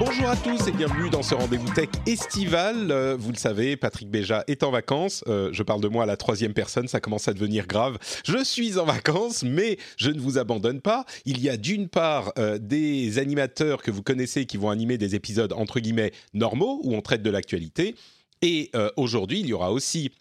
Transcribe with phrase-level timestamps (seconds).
[0.00, 2.90] Bonjour à tous et bienvenue dans ce rendez-vous tech estival.
[2.90, 5.22] Euh, vous le savez, Patrick Béja est en vacances.
[5.26, 7.98] Euh, je parle de moi à la troisième personne, ça commence à devenir grave.
[8.24, 11.04] Je suis en vacances, mais je ne vous abandonne pas.
[11.26, 15.14] Il y a d'une part euh, des animateurs que vous connaissez qui vont animer des
[15.14, 17.94] épisodes entre guillemets normaux où on traite de l'actualité.
[18.40, 20.12] Et aujourd'hui, il y aura aussi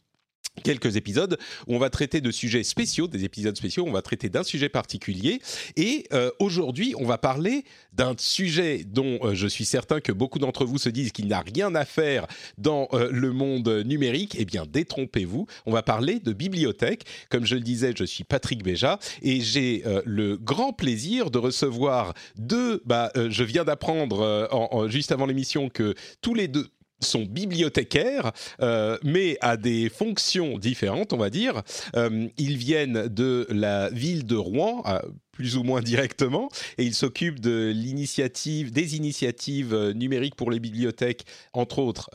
[0.59, 4.29] quelques épisodes où on va traiter de sujets spéciaux, des épisodes spéciaux, on va traiter
[4.29, 5.41] d'un sujet particulier.
[5.75, 10.39] Et euh, aujourd'hui, on va parler d'un sujet dont euh, je suis certain que beaucoup
[10.39, 14.35] d'entre vous se disent qu'il n'a rien à faire dans euh, le monde numérique.
[14.39, 17.05] Eh bien, détrompez-vous, on va parler de bibliothèque.
[17.29, 22.13] Comme je le disais, je suis Patrick Béja et j'ai le grand plaisir de recevoir
[22.37, 22.81] deux...
[22.85, 26.67] Bah, je viens d'apprendre en- en- juste avant l'émission que tous les deux
[26.99, 31.61] sont bibliothécaires, euh, mais à des fonctions différentes, on va dire.
[31.95, 34.99] Euh, ils viennent de la ville de Rouen, euh,
[35.31, 40.59] plus ou moins directement, et ils s'occupent de l'initiative, des initiatives euh, numériques pour les
[40.59, 42.09] bibliothèques, entre autres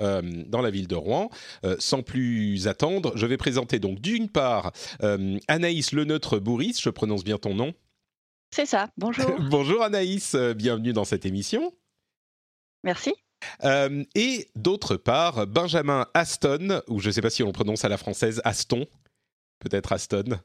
[0.48, 1.30] dans la ville de Rouen.
[1.78, 4.72] Sans plus attendre, je vais présenter donc d'une part
[5.48, 7.72] Anaïs Leneutre-Bourris, je prononce bien ton nom.
[8.54, 9.26] C'est ça, bonjour.
[9.50, 11.72] Bonjour Anaïs, bienvenue dans cette émission.
[12.84, 13.14] Merci.
[13.64, 17.84] Euh, et d'autre part, Benjamin Aston, ou je ne sais pas si on le prononce
[17.84, 18.86] à la française, Aston,
[19.60, 20.38] peut-être Aston.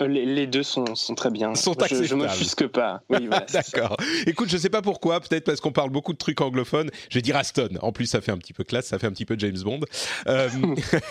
[0.00, 1.54] Euh, Les, deux sont, sont très bien.
[1.54, 2.22] Sont je, je acceptables.
[2.22, 3.02] m'offusque pas.
[3.08, 3.46] Oui, voilà.
[3.52, 3.96] D'accord.
[4.26, 6.90] Écoute, je ne sais pas pourquoi, peut-être parce qu'on parle beaucoup de trucs anglophones.
[7.08, 7.68] Je vais dire Aston.
[7.80, 9.80] En plus, ça fait un petit peu classe, ça fait un petit peu James Bond.
[10.26, 10.48] Euh,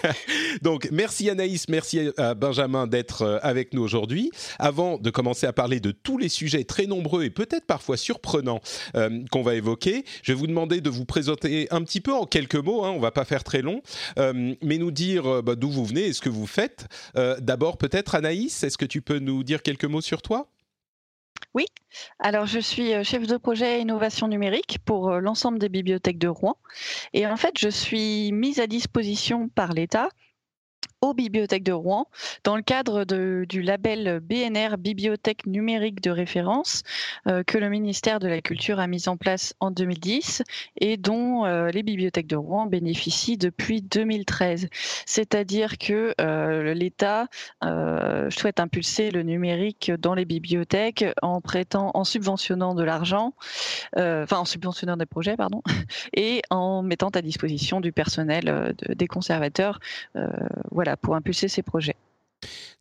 [0.62, 4.30] donc, merci Anaïs, merci à Benjamin d'être euh, avec nous aujourd'hui.
[4.60, 8.62] Avant de commencer à parler de tous les sujets très nombreux et peut-être parfois surprenants
[8.96, 12.26] euh, qu'on va évoquer, je vais vous demander de vous présenter un petit peu en
[12.26, 12.84] quelques mots.
[12.86, 13.82] Hein, on va pas faire très long,
[14.20, 16.86] euh, mais nous dire bah, d'où vous venez et ce que vous faites.
[17.40, 20.50] D'abord, peut-être Anaïs, est-ce que tu peux nous dire quelques mots sur toi?
[22.20, 26.28] Alors, je suis euh, chef de projet innovation numérique pour euh, l'ensemble des bibliothèques de
[26.28, 26.58] Rouen.
[27.14, 30.10] Et en fait, je suis mise à disposition par l'État
[31.06, 32.08] aux bibliothèques de Rouen
[32.44, 36.82] dans le cadre du label BNR Bibliothèque numérique de référence
[37.28, 40.42] euh, que le ministère de la Culture a mis en place en 2010
[40.82, 44.68] et dont euh, les bibliothèques de Rouen bénéficient depuis 2013.
[45.06, 47.28] C'est-à-dire que euh, l'État
[48.30, 53.34] souhaite impulser le numérique dans les bibliothèques en prêtant, en subventionnant de l'argent,
[53.96, 55.62] enfin en subventionnant des projets, pardon,
[56.16, 59.80] et en mettant à disposition du personnel de- des conservateurs,
[60.16, 60.28] euh,
[60.96, 61.96] voilà, pour impulser ces projets.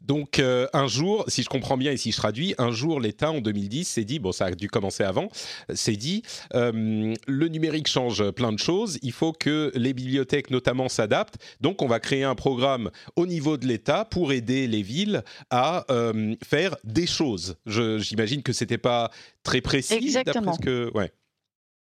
[0.00, 3.30] Donc euh, un jour, si je comprends bien et si je traduis, un jour l'État
[3.30, 5.28] en 2010 s'est dit, bon ça a dû commencer avant,
[5.70, 6.22] euh, s'est dit,
[6.54, 11.80] euh, le numérique change plein de choses, il faut que les bibliothèques notamment s'adaptent, donc
[11.80, 16.34] on va créer un programme au niveau de l'État pour aider les villes à euh,
[16.44, 17.56] faire des choses.
[17.64, 19.10] J'imagine que c'était pas
[19.44, 19.94] très précis.
[19.94, 20.52] Exactement.
[20.52, 21.10] ce que- ouais.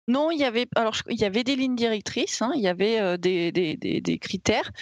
[0.09, 3.01] Non, il y avait alors il y avait des lignes directrices, hein, il y avait
[3.01, 4.73] euh, des, des, des, critères,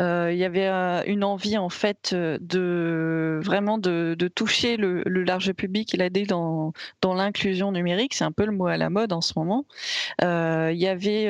[0.00, 5.02] euh, il y avait euh, une envie en fait de vraiment de, de toucher le,
[5.04, 8.88] large public et l'aider dans dans l'inclusion numérique, c'est un peu le mot à la
[8.88, 9.64] mode en ce moment.
[10.20, 11.26] Il y avait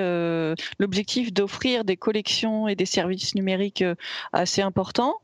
[0.79, 3.85] l'objectif d'offrir des collections et des services numériques
[4.35, 5.15] assez importants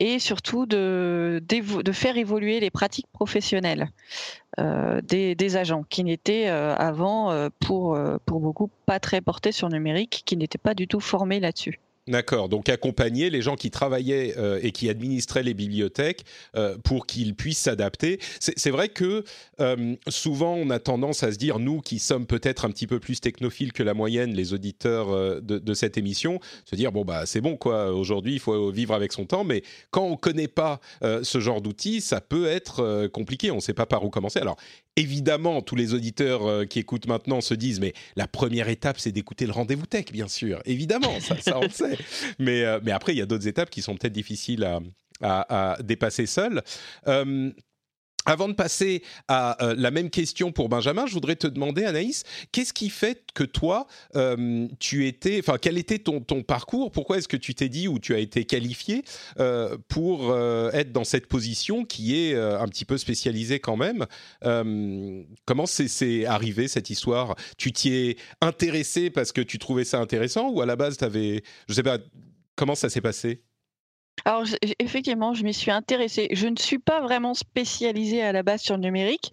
[0.00, 3.90] et surtout de de faire évoluer les pratiques professionnelles
[5.02, 9.52] des, des agents qui n'étaient euh, avant euh, pour, euh, pour beaucoup pas très portés
[9.52, 11.80] sur numérique, qui n'étaient pas du tout formés là-dessus.
[12.06, 16.24] D'accord, donc accompagner les gens qui travaillaient euh, et qui administraient les bibliothèques
[16.54, 18.20] euh, pour qu'ils puissent s'adapter.
[18.40, 19.24] C'est vrai que
[19.60, 23.00] euh, souvent on a tendance à se dire, nous qui sommes peut-être un petit peu
[23.00, 27.40] plus technophiles que la moyenne, les auditeurs de, cette émission, se dire, bon bah c'est
[27.40, 30.80] bon quoi, aujourd'hui il faut vivre avec son temps, mais quand on ne connaît pas
[31.00, 34.40] ce genre d'outils, ça peut être compliqué, on ne sait pas par où commencer.
[34.40, 34.56] Alors
[34.96, 39.12] évidemment, tous les auditeurs euh, qui écoutent maintenant se disent, mais la première étape c'est
[39.12, 41.98] d'écouter le rendez-vous tech, bien sûr, évidemment, ça, ça on le sait.
[42.38, 44.80] Mais, euh, mais après, il y a d'autres étapes qui sont peut-être difficiles à,
[45.20, 46.62] à- à dépasser seules.
[47.08, 47.50] Euh,
[48.26, 52.24] avant de passer à euh, la même question pour Benjamin, je voudrais te demander, Anaïs,
[52.52, 53.86] qu'est-ce qui fait que toi,
[54.16, 56.90] euh, tu étais, enfin, quel était ton, ton parcours?
[56.90, 59.04] Pourquoi est-ce que tu t'es dit ou tu as été qualifié
[59.38, 60.34] euh, pour
[60.72, 64.06] être dans cette position qui est un petit peu spécialisée quand même?
[65.44, 67.36] Comment c'est arrivé cette histoire?
[67.58, 71.04] Tu t'y es intéressé parce que tu trouvais ça intéressant ou à la base, tu
[71.04, 71.98] avais, je sais pas,
[72.56, 73.42] comment ça s'est passé?
[74.24, 74.44] Alors
[74.78, 76.28] effectivement, je m'y suis intéressée.
[76.32, 79.32] Je ne suis pas vraiment spécialisée à la base sur le numérique,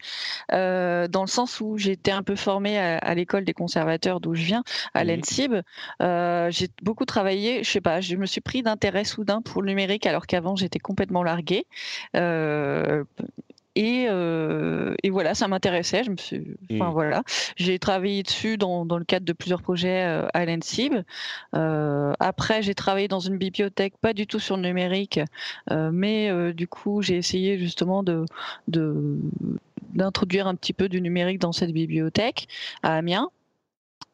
[0.52, 4.44] euh, dans le sens où j'étais un peu formée à, l'école des conservateurs d'où je
[4.44, 4.64] viens,
[4.94, 5.62] à l'ENSIB.
[6.02, 9.70] Euh, j'ai beaucoup travaillé, je sais pas, je me suis pris d'intérêt soudain pour le
[9.70, 11.66] numérique alors qu'avant j'étais complètement larguée.
[12.16, 13.04] Euh,
[13.76, 16.04] et, euh, et, voilà, ça m'intéressait.
[16.04, 16.94] Je me suis, enfin mmh.
[16.94, 17.24] voilà,
[17.56, 21.04] j'ai travaillé dessus dans, dans, le cadre de plusieurs projets euh, à l'ENSIB.
[21.56, 25.22] Euh, après, j'ai travaillé dans une bibliothèque, pas du tout sur le numérique,
[25.72, 28.26] euh, mais du coup, j'ai essayé justement de,
[28.68, 29.18] de
[29.94, 32.48] d'introduire un petit peu du numérique dans cette bibliothèque
[32.82, 33.30] à Amiens.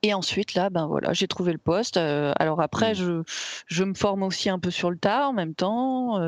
[0.03, 1.97] Et ensuite, là, ben voilà, j'ai trouvé le poste.
[1.97, 2.95] alors après, mmh.
[2.95, 3.23] je,
[3.65, 6.19] je me forme aussi un peu sur le tas en même temps.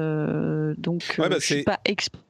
[0.77, 2.21] donc, ouais, bah, je suis pas expert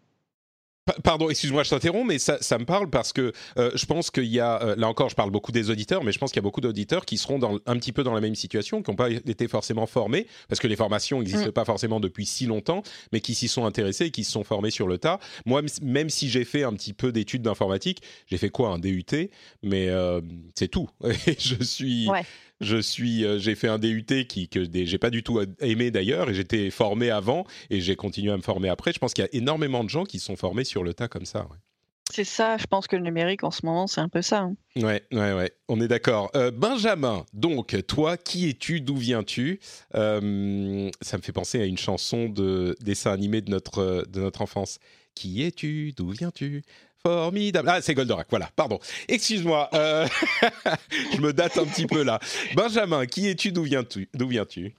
[1.04, 4.26] Pardon, excuse-moi, je t'interromps, mais ça, ça, me parle parce que euh, je pense qu'il
[4.26, 6.44] y a, euh, là encore, je parle beaucoup des auditeurs, mais je pense qu'il y
[6.44, 8.96] a beaucoup d'auditeurs qui seront dans, un petit peu dans la même situation, qui n'ont
[8.96, 11.54] pas été forcément formés, parce que les formations n'existent mm.
[11.54, 14.72] pas forcément depuis si longtemps, mais qui s'y sont intéressés et qui se sont formés
[14.72, 15.20] sur le tas.
[15.46, 19.06] Moi, même si j'ai fait un petit peu d'études d'informatique, j'ai fait quoi, un DUT,
[19.64, 20.22] mais euh,
[20.56, 20.90] c'est tout.
[21.04, 22.08] je suis...
[22.62, 26.30] Je suis, euh, j'ai fait un DUT qui que j'ai pas du tout aimé d'ailleurs
[26.30, 28.92] et j'étais formé avant et j'ai continué à me former après.
[28.94, 31.26] Je pense qu'il y a énormément de gens qui sont formés sur le tas comme
[31.26, 31.48] ça.
[32.12, 34.40] C'est ça, je pense que le numérique en ce moment, c'est un peu ça.
[34.40, 34.56] Hein.
[34.76, 36.32] Ouais, ouais, ouais, on est d'accord.
[36.36, 39.60] Euh, Benjamin, donc, toi, qui es-tu D'où viens-tu?
[39.94, 44.42] Euh, Ça me fait penser à une chanson de dessin animé de notre, de notre
[44.42, 44.80] enfance.
[45.14, 45.94] Qui es-tu?
[45.96, 46.64] D'où viens-tu?
[47.04, 47.70] Formidable.
[47.70, 48.80] Ah, c'est Goldorak, voilà, pardon.
[49.08, 50.08] Excuse-moi, euh,
[51.14, 52.20] je me date un petit peu là.
[52.56, 54.74] Benjamin, qui es-tu D'où viens-tu D'où viens-tu?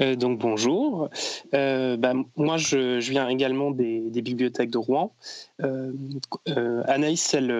[0.00, 1.08] Euh, donc bonjour.
[1.54, 5.12] Euh, bah, moi, je, viens également des, bibliothèques de Rouen.
[5.62, 5.92] Euh,
[6.86, 7.50] Anaïs, elle,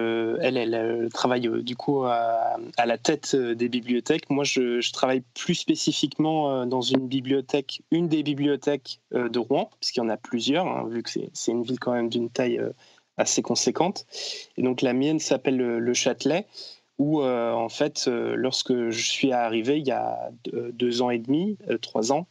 [0.41, 4.29] elle, travaille du coup à, la tête des bibliothèques.
[4.29, 10.03] Moi, je, travaille plus spécifiquement dans une bibliothèque, une des bibliothèques de Rouen, puisqu'il y
[10.03, 12.61] en a plusieurs, hein, vu que c'est une ville quand même d'une taille
[13.17, 14.05] assez conséquente.
[14.57, 16.47] Et donc la mienne s'appelle le Châtelet
[17.01, 21.17] où euh, en fait, euh, lorsque je suis arrivé il y a deux ans et
[21.17, 22.27] demi, euh, trois ans,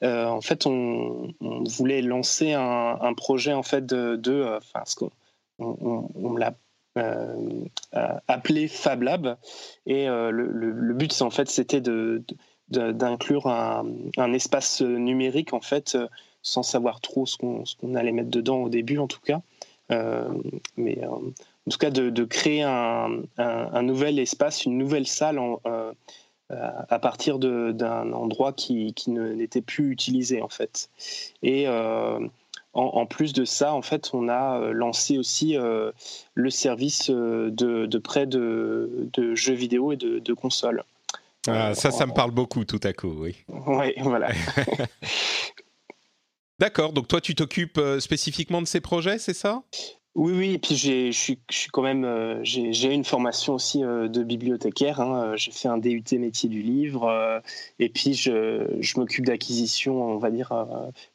[0.00, 5.10] en fait, on, voulait lancer un, projet en fait de, enfin, ce qu'on
[5.58, 6.54] on, l'a
[8.28, 9.36] appelé Fab Lab,
[9.86, 11.80] et le, but, en fait, c'était
[12.68, 15.98] d'inclure un, espace numérique en fait
[16.42, 19.40] sans savoir trop ce qu'on, ce qu'on allait mettre dedans au début en tout cas.
[20.76, 21.00] Mais
[21.66, 25.38] en tout cas de, créer un, nouvel espace, une nouvelle salle
[26.52, 30.90] euh, à partir d'un endroit qui, n'était plus utilisé en fait.
[31.42, 32.20] Et euh,
[32.72, 38.26] en, plus de ça, en fait, on a euh, lancé aussi le service de, prêt
[38.26, 40.84] de, jeux vidéo et de, consoles.
[41.48, 43.34] Ah, ça, ça me parle beaucoup tout à coup, oui.
[43.48, 44.28] Oui, voilà.
[46.58, 49.62] D'accord, donc toi tu t'occupes spécifiquement de ces projets, c'est ça?
[50.16, 51.38] Oui, oui, et puis je suis,
[51.70, 54.98] quand même, euh, j'ai une formation aussi euh, de bibliothécaire.
[54.98, 57.42] Hein, euh, j'ai fait un DUT métier du livre,
[57.78, 60.54] et puis je, m'occupe d'acquisition, on va dire,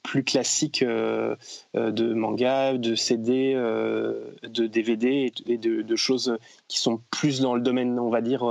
[0.03, 7.55] plus classique de manga, de CD, de DVD et de, choses qui sont plus dans
[7.55, 8.43] le domaine, on va dire,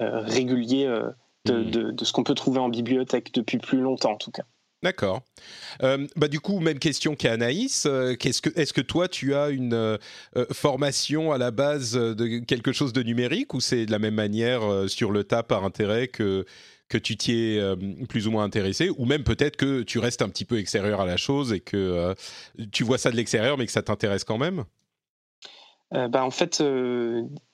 [0.00, 0.88] régulier
[1.46, 1.70] mmh.
[1.70, 4.44] de ce qu'on peut trouver en bibliothèque depuis plus longtemps, en tout cas.
[4.84, 5.22] D'accord.
[5.82, 7.86] Euh, bah du coup, même question qu'à Anaïs.
[7.86, 9.96] Euh, qu'est-ce que, est-ce que toi, tu as une euh,
[10.52, 14.60] formation à la base de quelque chose de numérique ou c'est de la même manière
[14.86, 16.44] sur le tas par intérêt que,
[16.90, 17.76] que tu t'y es
[18.10, 21.06] plus ou moins intéressé Ou même peut-être que tu restes un petit peu extérieur à
[21.06, 22.14] la chose et que
[22.70, 24.64] tu vois ça de l'extérieur mais que ça t'intéresse quand même?
[25.92, 26.62] Bah, En fait,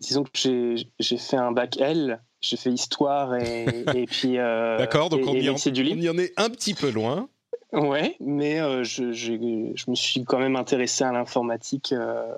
[0.00, 4.38] disons que j'ai fait un bac L j'ai fait histoire et, et puis.
[4.38, 7.28] Euh, D'accord, donc on, y en, on, y en, est un petit peu loin.
[7.72, 9.34] Ouais, mais euh, je, je,
[9.74, 12.34] je, me suis quand même intéressé à l'informatique, euh,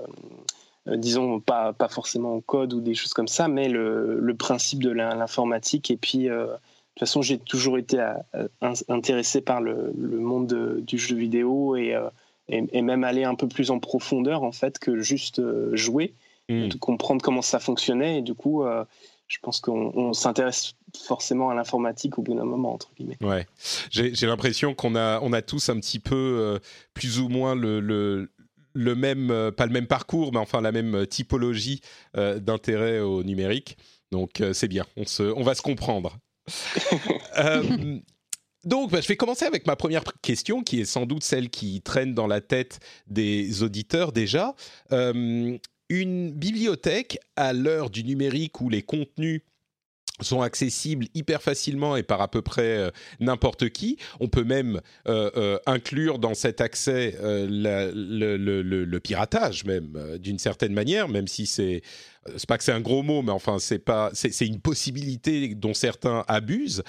[0.86, 4.82] disons pas, pas forcément au code ou des choses comme ça, mais le, le principe
[4.82, 5.90] de l'informatique.
[5.90, 8.04] Et puis, de toute façon, j'ai toujours été
[8.88, 11.96] intéressé par le, le monde du jeu vidéo et,
[12.48, 15.40] et, même aller un peu plus en profondeur en fait que juste
[15.72, 16.12] jouer,
[16.50, 16.68] mmh.
[16.68, 18.18] de comprendre comment ça fonctionnait.
[18.18, 18.64] Et du coup,
[19.32, 20.74] je pense qu'on s'intéresse
[21.06, 23.16] forcément à l'informatique au bout d'un moment, entre guillemets.
[23.22, 23.46] Ouais,
[23.90, 26.60] j'ai l'impression qu'on a, on a tous un petit peu,
[26.92, 28.30] plus ou moins le, le,
[28.74, 31.80] le même, pas le même parcours, mais enfin la même typologie
[32.14, 33.78] d'intérêt au numérique.
[34.10, 36.18] Donc c'est bien, on, se, on va se comprendre.
[38.64, 41.82] Donc, bah, je vais commencer avec ma première question, qui est sans doute celle qui
[41.82, 44.54] traîne dans la tête des auditeurs déjà.
[45.92, 49.42] Euh, une bibliothèque, à l'heure du numérique où les contenus
[50.20, 53.98] sont accessibles hyper facilement et par à peu près euh, n'importe qui.
[54.20, 61.26] On peut même euh, inclure dans cet accès le, piratage même d'une certaine manière, même
[61.26, 61.82] si c'est
[62.36, 65.74] c'est pas que c'est un gros mot, mais enfin c'est pas c'est une possibilité dont
[65.74, 66.84] certains abusent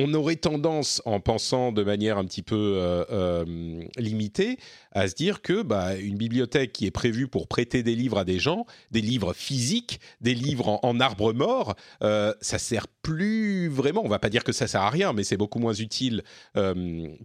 [0.00, 4.58] on aurait tendance, en pensant de manière un petit peu euh, euh, limitée,
[4.92, 8.24] à se dire que bah, une bibliothèque qui est prévue pour prêter des livres à
[8.24, 14.02] des gens, des livres physiques, des livres en, arbre mort, euh, ça sert plus vraiment.
[14.04, 16.22] On va pas dire que ça sert à rien, mais c'est beaucoup moins utile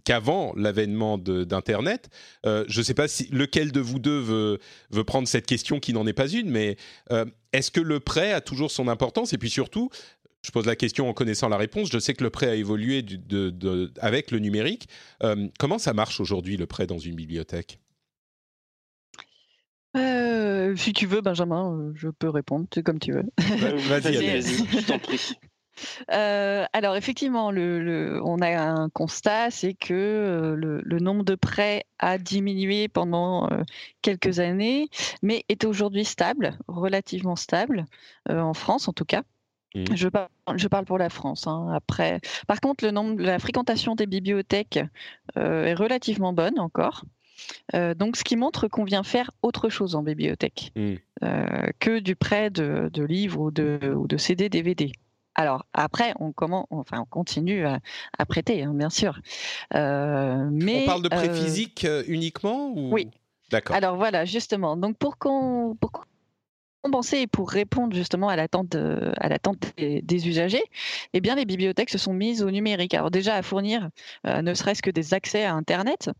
[0.04, 2.08] qu'avant l'avènement d'Internet.
[2.44, 4.58] je ne sais pas si lequel de vous deux veut,
[4.90, 6.76] veut prendre cette question qui n'en est pas une, mais
[7.56, 9.32] est-ce que le prêt a toujours son importance?
[9.32, 9.90] Et puis surtout,
[10.46, 11.90] je pose la question en connaissant la réponse.
[11.90, 13.04] Je sais que le prêt a évolué
[14.00, 14.88] avec le numérique.
[15.24, 17.80] Euh, comment ça marche aujourd'hui le prêt dans une bibliothèque?
[19.96, 22.66] Euh, Si tu veux, Benjamin, euh, je peux répondre.
[22.72, 23.24] C'est comme tu veux.
[23.38, 25.32] vas-y, vas-y, je t'en prie.
[26.08, 33.50] alors effectivement, on a un constat, c'est que le, nombre de prêts a diminué pendant
[34.00, 34.88] quelques années,
[35.22, 37.84] mais est aujourd'hui stable, relativement stable,
[38.26, 39.22] en France en tout cas.
[39.94, 40.08] Je,
[40.68, 41.46] parle, pour la France.
[41.46, 44.80] Hein, après, par contre, le nombre, la fréquentation des bibliothèques
[45.36, 47.04] euh, est relativement bonne encore.
[47.74, 50.94] Euh, donc, ce qui montre qu'on vient faire autre chose en bibliothèque mmh.
[51.22, 54.92] euh, que du prêt de, livres ou de, ou de, CD, DVD.
[55.34, 57.80] Alors après, on, comment, enfin, on continue à,
[58.26, 59.20] prêter, hein, bien sûr.
[59.72, 62.92] mais, on parle de prêt physique uniquement ou...
[62.92, 63.08] Oui.
[63.50, 63.76] D'accord.
[63.76, 64.76] Alors voilà, justement.
[64.76, 65.76] Donc pour qu'on
[66.86, 68.76] compenser et pour répondre justement à l'attente
[69.76, 70.62] des, usagers,
[71.14, 72.94] eh bien les bibliothèques se sont mises au numérique.
[72.94, 73.88] Alors déjà à fournir
[74.26, 76.10] euh, ne serait-ce que des accès à Internet,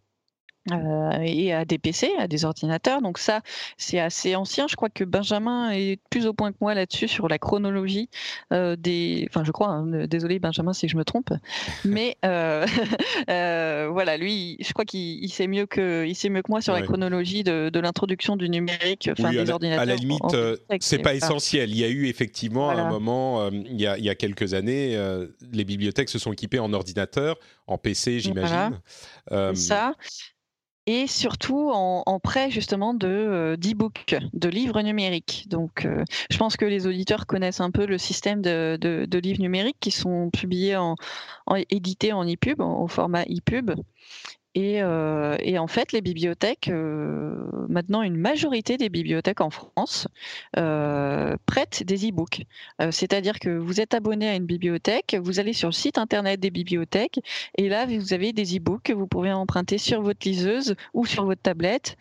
[0.73, 3.01] euh, et à des PC, à des ordinateurs.
[3.01, 3.41] Donc ça,
[3.77, 4.67] c'est assez ancien.
[4.69, 8.09] Je crois que Benjamin est plus au point que moi là-dessus sur la chronologie
[8.53, 9.27] euh, des.
[9.31, 9.69] Enfin, je crois.
[9.69, 11.31] Hein, désolé Benjamin si je me trompe,
[11.85, 16.61] mais euh, voilà, lui, je crois qu'il sait mieux que il sait mieux que moi
[16.61, 19.83] sur la chronologie de, l'introduction du numérique, enfin des ordinateurs.
[19.83, 20.23] À la limite,
[20.81, 21.71] c'est pas essentiel.
[21.71, 24.55] Il y a eu effectivement à un moment, il y, a, il, y a, quelques
[24.55, 24.99] années,
[25.53, 28.81] les bibliothèques se sont équipées en ordinateur, en PC, j'imagine.
[29.29, 29.55] Voilà.
[29.55, 29.93] ça
[30.87, 35.47] et surtout en, prêt justement de euh, d'e-book, de livres numériques.
[35.49, 39.41] Donc, euh, je pense que les auditeurs connaissent un peu le système de, de, livres
[39.41, 40.97] numériques qui sont publiés en,
[41.47, 43.73] en édités en e-pub, au format e-pub.
[44.57, 47.35] Euh, et, en fait, les bibliothèques, euh,
[47.69, 50.09] maintenant une majorité des bibliothèques en France
[50.57, 52.43] euh, prêtent des e-books.
[52.91, 56.51] C'est-à-dire que vous êtes abonné à une bibliothèque, vous allez sur le site internet des
[56.51, 57.21] bibliothèques,
[57.57, 61.25] et là, vous avez des e-books que vous pourrez emprunter sur votre liseuse ou sur
[61.25, 61.97] votre tablette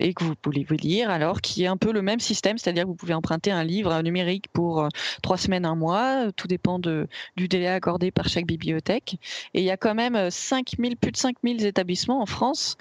[0.00, 2.84] et que vous pouvez vous lire, alors qui est un peu le même système, c'est-à-dire
[2.84, 4.88] que vous pouvez emprunter un livre numérique pour euh,
[5.22, 9.18] trois semaines, un mois, tout dépend du délai accordé par chaque bibliothèque.
[9.54, 12.76] Et il y a quand même 5000, plus de 5000 établissements en France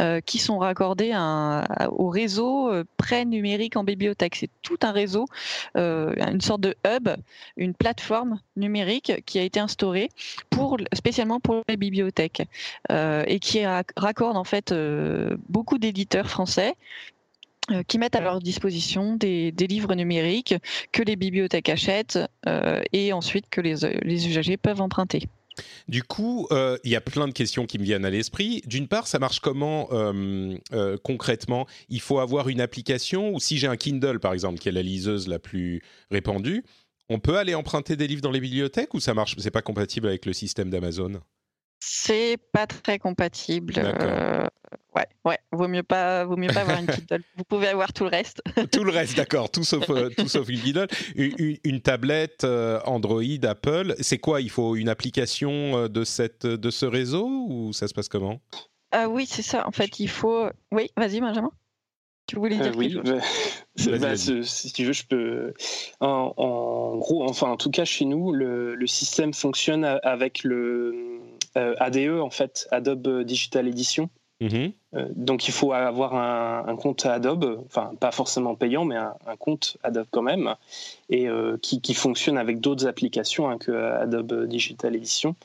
[0.00, 1.12] euh, qui sont raccordés
[1.90, 4.36] au réseau euh, prêt numérique en bibliothèque.
[4.36, 5.26] C'est tout un réseau,
[5.76, 7.10] euh, une sorte de hub,
[7.58, 10.08] une plateforme numérique qui a été instaurée
[10.94, 12.42] spécialement pour les bibliothèques
[12.90, 14.74] et qui raccorde en fait
[15.48, 16.74] beaucoup d'éditeurs français
[17.88, 20.54] qui mettent à leur disposition des, livres numériques
[20.92, 22.18] que les bibliothèques achètent
[22.92, 25.28] et ensuite que les usagers peuvent emprunter.
[25.88, 28.62] Du coup, euh, il y a plein de questions qui me viennent à l'esprit.
[28.66, 31.66] D'une part, ça marche comment euh, euh, concrètement?
[31.88, 34.82] Il faut avoir une application ou si j'ai un Kindle par exemple, qui est la
[34.82, 36.64] liseuse la plus répandue,
[37.08, 40.06] on peut aller emprunter des livres dans les bibliothèques ou ça marche C'est pas compatible
[40.06, 41.20] avec le système d'Amazon?
[41.84, 43.74] C'est pas très compatible.
[43.76, 44.46] Euh,
[44.94, 47.24] ouais, ouais, vaut mieux pas, vaut mieux pas avoir une Kindle.
[47.36, 48.40] Vous pouvez avoir tout le reste.
[48.70, 50.86] tout le reste, d'accord, tout sauf euh, tout sauf une Kindle.
[51.16, 54.40] Une, tablette euh, Android, Apple, c'est quoi?
[54.40, 58.40] Il faut une application de cette de ce réseau ou ça se passe comment?
[58.92, 59.66] Ah oui, c'est ça.
[59.66, 60.48] En fait, il faut.
[60.70, 61.50] Oui, vas-y, Benjamin.
[62.26, 62.96] Tu voulais dire Oui,
[64.00, 65.54] bah, si tu veux, je peux.
[66.00, 71.20] En, gros, enfin, en tout cas, chez nous, le, le système fonctionne avec le
[71.56, 74.08] euh, ADE en fait, Adobe Digital Edition.
[74.40, 74.72] Mhm.
[75.14, 80.08] donc il faut avoir un, compte Adobe, enfin pas forcément payant, mais un, compte Adobe
[80.10, 80.56] quand même,
[81.10, 81.28] et
[81.60, 85.36] qui, fonctionne avec d'autres applications hein, que Adobe Digital Edition,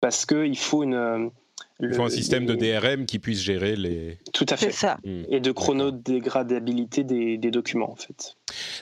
[0.00, 1.30] parce qu'il faut une
[1.80, 4.18] il faut un système de DRM qui puisse gérer les.
[4.32, 4.70] Tout à fait.
[4.70, 4.98] ça.
[5.04, 5.22] Hmm.
[5.28, 8.36] Et de chronodégradabilité des, des documents, en fait.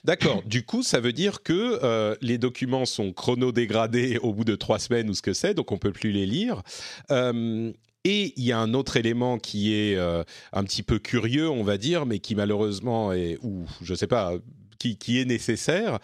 [0.05, 0.43] D'accord.
[0.45, 4.79] du coup, ça veut dire que euh, les documents sont chronodégradés au bout de trois
[4.79, 6.63] semaines ou ce que c'est, donc on peut plus les lire.
[7.11, 7.73] Euh,
[8.05, 10.23] et il y a un autre élément qui est euh,
[10.53, 14.35] un petit peu curieux, on va dire, mais qui malheureusement est, ou je sais pas,
[14.79, 15.99] qui, qui est nécessaire,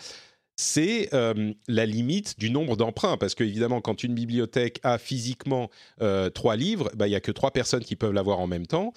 [0.60, 3.16] c'est euh, la limite du nombre d'emprunts.
[3.16, 5.70] Parce qu'évidemment, quand une bibliothèque a physiquement
[6.02, 8.66] euh, trois livres, bah, il n'y a que trois personnes qui peuvent l'avoir en même
[8.66, 8.92] temps.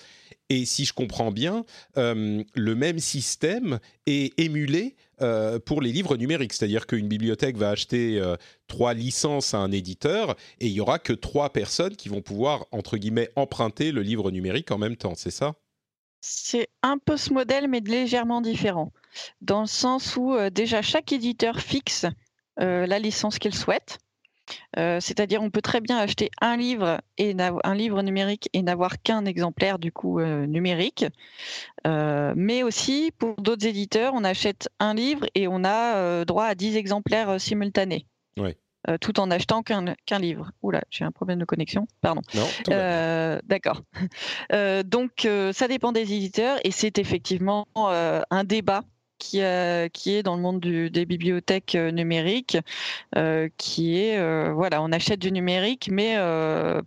[0.49, 1.65] Et si je comprends bien,
[1.97, 4.95] euh, le même système est émulé
[5.65, 6.51] pour les livres numériques.
[6.51, 8.21] C'est-à-dire qu'une bibliothèque va acheter
[8.67, 12.65] trois licences à un éditeur et il n'y aura que trois personnes qui vont pouvoir,
[12.71, 15.13] entre guillemets, emprunter le livre numérique en même temps.
[15.15, 15.53] C'est ça?
[16.25, 18.93] C'est un peu ce modèle, mais légèrement différent
[19.41, 22.05] dans le sens où euh, déjà chaque éditeur fixe
[22.61, 23.97] euh, la licence qu'il souhaite.
[24.77, 29.01] Euh, c'est-à-dire, on peut très bien acheter un livre et un livre numérique et n'avoir
[29.01, 31.05] qu'un exemplaire du coup numérique.
[31.85, 36.75] mais aussi, pour d'autres éditeurs, on achète un livre et on a droit à 10
[36.75, 38.05] exemplaires simultanés.
[38.99, 40.51] Tout en achetant qu'un livre.
[40.61, 41.87] Oula, j'ai un problème de connexion.
[42.01, 42.21] Pardon.
[43.45, 43.81] D'accord.
[44.85, 48.83] donc, ça dépend des éditeurs et c'est effectivement un débat
[49.23, 52.57] qui, euh, qui est dans le monde des bibliothèques euh, numériques,
[53.15, 56.17] euh, qui est, voilà, on achète du numérique, mais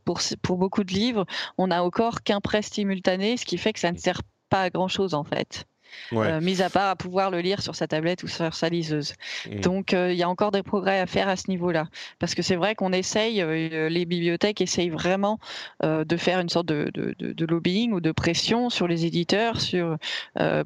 [0.05, 1.25] pour, pour beaucoup de livres,
[1.59, 4.71] on n'a encore qu'un prêt simultané, ce qui fait que ça ne sert pas à
[4.71, 5.67] grand-chose en fait.
[6.13, 9.15] Euh, mis à part à pouvoir le lire sur sa tablette ou sur sa liseuse.
[9.47, 9.61] Mmh.
[9.61, 11.89] Donc euh, il y a encore des progrès à faire à ce niveau-là.
[12.19, 15.39] Parce que c'est vrai qu'on essaye, euh, les bibliothèques essayent vraiment
[15.83, 19.97] de faire une sorte de, lobbying ou de pression sur les éditeurs sur,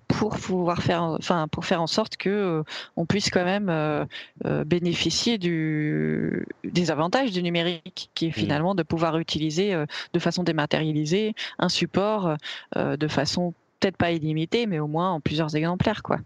[0.09, 2.63] pour pouvoir faire, enfin, pour faire en sorte que
[2.97, 4.07] on puisse quand même
[4.67, 8.33] bénéficier du, des avantages du numérique, qui est mmh.
[8.33, 9.75] finalement de pouvoir utiliser
[10.13, 12.37] de façon dématérialisée un support
[12.77, 16.19] de façon peut-être pas illimité, mais au moins en plusieurs exemplaires, quoi.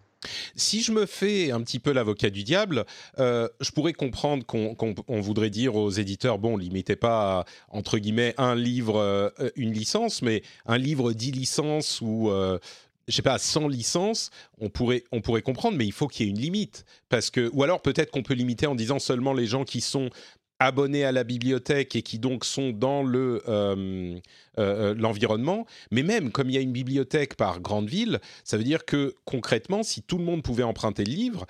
[0.56, 2.84] Si je me fais un petit peu l'avocat du diable,
[3.18, 8.54] euh, je pourrais comprendre qu'on voudrait dire aux éditeurs, bon, limitez pas entre guillemets un
[8.54, 12.58] livre, euh, une licence, mais un livre dix licences ou euh,
[13.06, 16.28] je sais pas, 100 licences, on pourrait, on pourrait comprendre, mais il faut qu'il y
[16.28, 16.86] ait une limite.
[17.10, 20.08] Parce que, ou alors peut-être qu'on peut limiter en disant seulement les gens qui sont
[20.64, 24.18] abonnés à la bibliothèque et qui donc sont dans le euh,
[24.58, 25.66] euh, euh, l'environnement.
[25.90, 29.14] Mais même comme il y a une bibliothèque par grande ville, ça veut dire que
[29.24, 31.46] concrètement, si tout le monde pouvait emprunter le livre,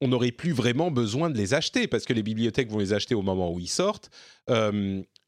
[0.00, 3.16] on n'aurait plus vraiment besoin de les acheter parce que les bibliothèques vont les acheter
[3.16, 4.10] au moment où ils sortent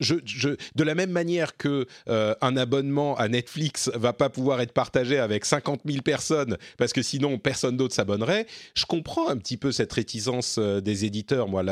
[0.00, 5.18] de la même manière que euh, un abonnement à Netflix va pas pouvoir être partagé
[5.18, 9.72] avec 50 000 personnes parce que sinon personne d'autre s'abonnerait, je comprends un petit peu
[9.72, 11.48] cette réticence euh, des éditeurs.
[11.48, 11.62] Moi,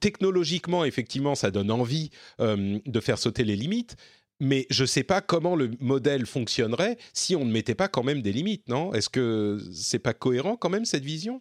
[0.00, 3.96] technologiquement, effectivement, ça donne envie euh, de faire sauter les limites.
[4.38, 8.02] Mais je ne sais pas comment le modèle fonctionnerait si on ne mettait pas quand
[8.02, 8.92] même des limites, non?
[8.92, 11.40] Est-ce que c'est pas cohérent quand même cette vision?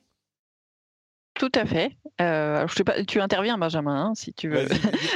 [1.36, 1.92] Tout à fait.
[2.22, 4.66] Euh, je pas, tu interviens, Benjamin, hein, si tu veux.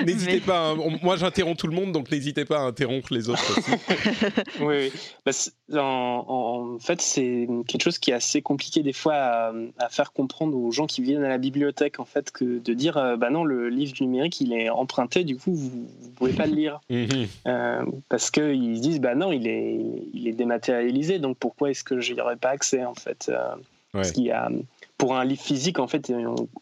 [0.05, 0.71] N'hésitez pas.
[0.71, 0.97] Hein.
[1.01, 3.71] moi, j'interromps tout le monde, donc n'hésitez pas à interrompre les autres aussi.
[4.59, 4.93] oui, oui.
[5.25, 10.57] Bah, en, fait, c'est quelque chose qui est assez compliqué des fois à, faire comprendre
[10.57, 13.45] aux gens qui viennent à la bibliothèque, en fait, que de dire, euh, bah non,
[13.45, 16.81] le livre numérique, il est emprunté, du coup, vous ne pouvez pas le lire.
[16.89, 17.27] Mhm.
[17.47, 19.79] euh, parce qu'ils se disent, bah non, il est,
[20.13, 23.55] il est dématérialisé, donc pourquoi est-ce que j'y aurais pas accès, en fait euh,
[23.93, 24.49] Parce qu'il y a
[24.99, 26.11] pour un livre physique, en fait,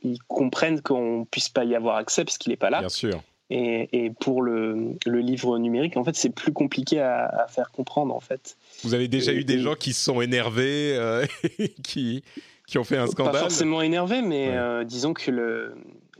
[0.04, 2.80] ils comprennent qu'on ne puisse pas y avoir accès parce qu'il n'est pas là.
[2.80, 3.22] Bien sûr.
[3.50, 8.56] Et, pour le, livre numérique, en fait, c'est plus compliqué à, faire comprendre, en fait.
[8.84, 11.26] Vous avez déjà eu des gens qui se sont énervés, euh,
[11.84, 12.24] qui,
[12.68, 15.76] qui ont fait un scandale Pas forcément énervés, mais euh, disons que le,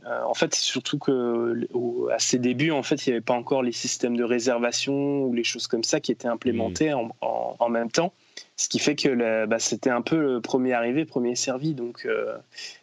[0.06, 1.68] euh, en fait, surtout que
[2.10, 5.34] à ses débuts, en fait, il n'y avait pas encore les systèmes de réservation ou
[5.34, 7.10] les choses comme ça qui étaient implémentés mmh.
[7.20, 8.12] en, même temps.
[8.56, 11.74] Ce qui fait que bah, c'était un peu le premier arrivé, premier servi.
[11.74, 12.36] Donc, euh,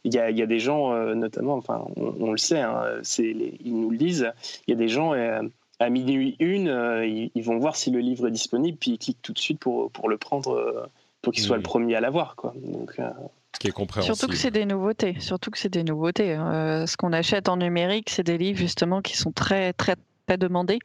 [0.04, 2.84] il y, a, des gens, euh, notamment, enfin, on, le sait, hein,
[3.20, 4.32] ils nous le disent,
[4.68, 5.41] il y a des gens, euh,
[5.80, 6.70] à minuit une,
[7.36, 9.91] ils, vont voir si le livre est disponible, puis ils cliquent tout de suite pour,
[9.91, 10.89] pour le prendre,
[11.22, 12.36] pour qu'il soit le premier à l'avoir.
[12.56, 14.15] Donc, ce qui est compréhensible.
[14.15, 15.20] Surtout que c'est des nouveautés.
[15.20, 16.36] Surtout que c'est des nouveautés.
[16.36, 20.80] ce qu'on achète en numérique, c'est des livres justement qui sont très très pas demandés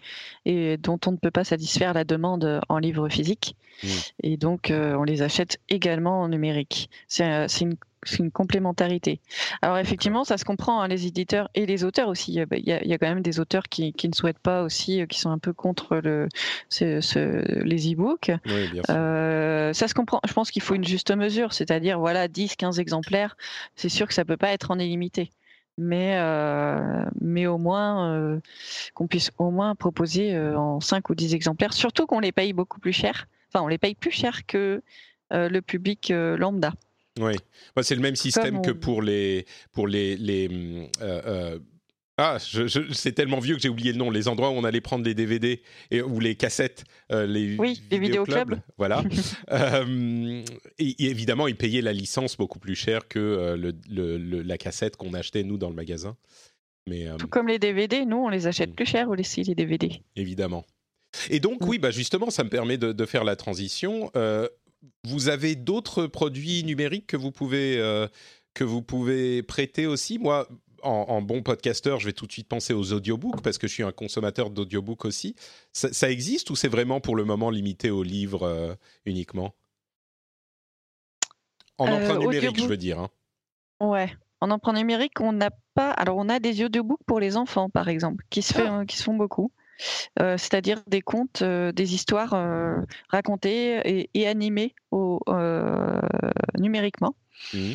[0.45, 3.57] et dont on ne peut pas satisfaire la demande en livre physique.
[3.83, 3.89] Mmh.
[4.23, 6.91] Et donc, on les achète également en numérique.
[7.09, 9.21] C'est une c'est une complémentarité.
[9.63, 12.33] Alors effectivement, ça se comprend, hein, les éditeurs et les auteurs aussi.
[12.33, 15.31] Il y, a, quand même des auteurs qui, ne souhaitent pas aussi, euh, qui sont
[15.31, 16.29] un peu contre le,
[16.81, 18.33] les e-books.
[18.89, 20.21] Euh, ça se comprend.
[20.27, 23.37] Je pense qu'il faut une juste mesure, c'est-à-dire voilà 10, 15 exemplaires.
[23.77, 25.31] C'est sûr que ça peut pas être en illimité.
[25.83, 28.39] Mais, euh, mais au moins
[28.95, 32.81] qu'on puisse au moins proposer en 5 ou 10 exemplaires, surtout qu'on les paye beaucoup
[32.81, 33.29] plus cher.
[33.49, 34.83] Enfin, on les paye plus cher que
[35.31, 36.73] le public lambda.
[37.19, 37.35] Oui,
[37.75, 41.59] bah, c'est le même système que pour les pour les, les hum, euh, euh,
[42.21, 44.11] ah, c'est tellement vieux que j'ai oublié le nom.
[44.11, 47.83] Les endroits où on allait prendre les DVD et, ou les cassettes, euh, les, oui,
[47.91, 48.61] les vidéoclubs.
[48.79, 49.03] Voilà.
[50.79, 55.43] et, évidemment, ils payaient la licence beaucoup plus cher que le, la cassette qu'on achetait
[55.43, 56.17] nous dans le magasin.
[56.87, 58.75] Mais, Tout comme les DVD, nous on les achète hmm.
[58.75, 60.03] plus cher aussi les DVD.
[60.17, 60.65] Évidemment.
[61.29, 61.69] Et donc, hmm.
[61.69, 64.11] oui, bah justement, ça me permet de, de faire la transition
[65.05, 68.09] vous avez d'autres produits numériques que vous pouvez, euh,
[68.55, 70.19] que vous pouvez prêter aussi?
[70.19, 70.49] Moi,
[70.83, 73.83] en, bon podcasteur, je vais tout de suite penser aux audiobooks parce que je suis
[73.83, 75.35] un consommateur d'audiobooks aussi.
[75.73, 79.55] Ça, existe ou c'est vraiment pour le moment limité aux livres euh, uniquement?
[81.79, 82.99] En euh, emprunt numérique, je veux dire.
[82.99, 83.09] Hein.
[83.81, 84.13] Ouais.
[84.41, 85.91] En emprunt numérique, on n'a pas.
[85.91, 88.85] Alors, on a des audiobooks pour les enfants, par exemple, qui se, fait, ah.
[88.87, 89.53] qui se font beaucoup.
[90.21, 92.77] Euh, c'est-à-dire des contes, euh, des histoires euh,
[93.09, 94.75] racontées et, animées
[96.59, 97.15] numériquement.
[97.55, 97.73] Mmh.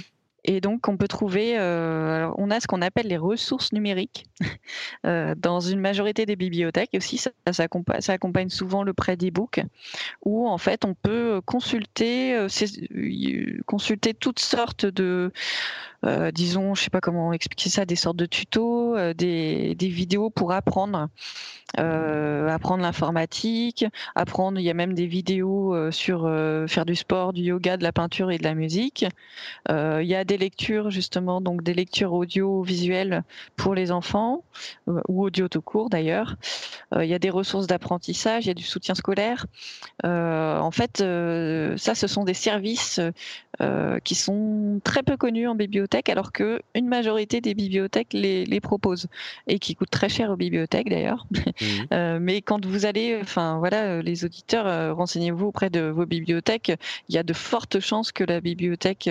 [0.48, 4.28] Et donc, on peut trouver, on a ce qu'on appelle les ressources numériques
[5.04, 7.18] dans une majorité des bibliothèques aussi.
[7.18, 9.62] Ça, accompagne, souvent le prêt d'e-book,
[10.24, 12.46] où en fait, on peut consulter,
[13.66, 15.32] consulter toutes sortes de,
[16.34, 20.52] disons, je sais pas comment expliquer ça, des sortes de tutos, des, des, vidéos pour
[20.52, 21.10] apprendre
[21.80, 26.96] euh, apprendre l'informatique, apprendre, il y a même des vidéos euh, sur euh, faire du
[26.96, 29.06] sport, du yoga, de la peinture et de la musique.
[29.70, 33.24] il y a des lectures justement, donc des lectures audio-visuelles
[33.56, 34.44] pour les enfants
[34.88, 36.36] ou audio tout court d'ailleurs.
[37.02, 39.46] Il y a des ressources d'apprentissage, il y a du soutien scolaire.
[40.04, 40.98] en fait,
[41.78, 43.00] ça, ce sont des services
[44.04, 48.60] qui sont très peu connus en bibliothèque, alors que une majorité des bibliothèques les, les
[48.60, 49.08] proposent
[49.48, 51.26] et qui coûtent très cher aux bibliothèques d'ailleurs.
[51.62, 51.88] Mhm.
[51.94, 56.06] Euh, mais quand vous allez, enfin voilà, euh, les auditeurs, euh, renseignez-vous auprès de vos
[56.06, 56.74] bibliothèques.
[57.08, 59.10] Il y a de fortes chances que la bibliothèque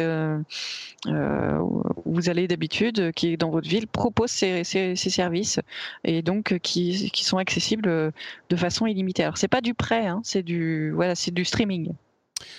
[1.07, 5.61] où vous allez d'habitude, qui est dans votre ville, propose ces, services
[6.05, 8.13] et donc qui, qui, sont accessibles de
[8.57, 9.23] façon illimitée.
[9.23, 11.93] Alors c'est pas du prêt, hein, c'est du voilà, c'est du streaming.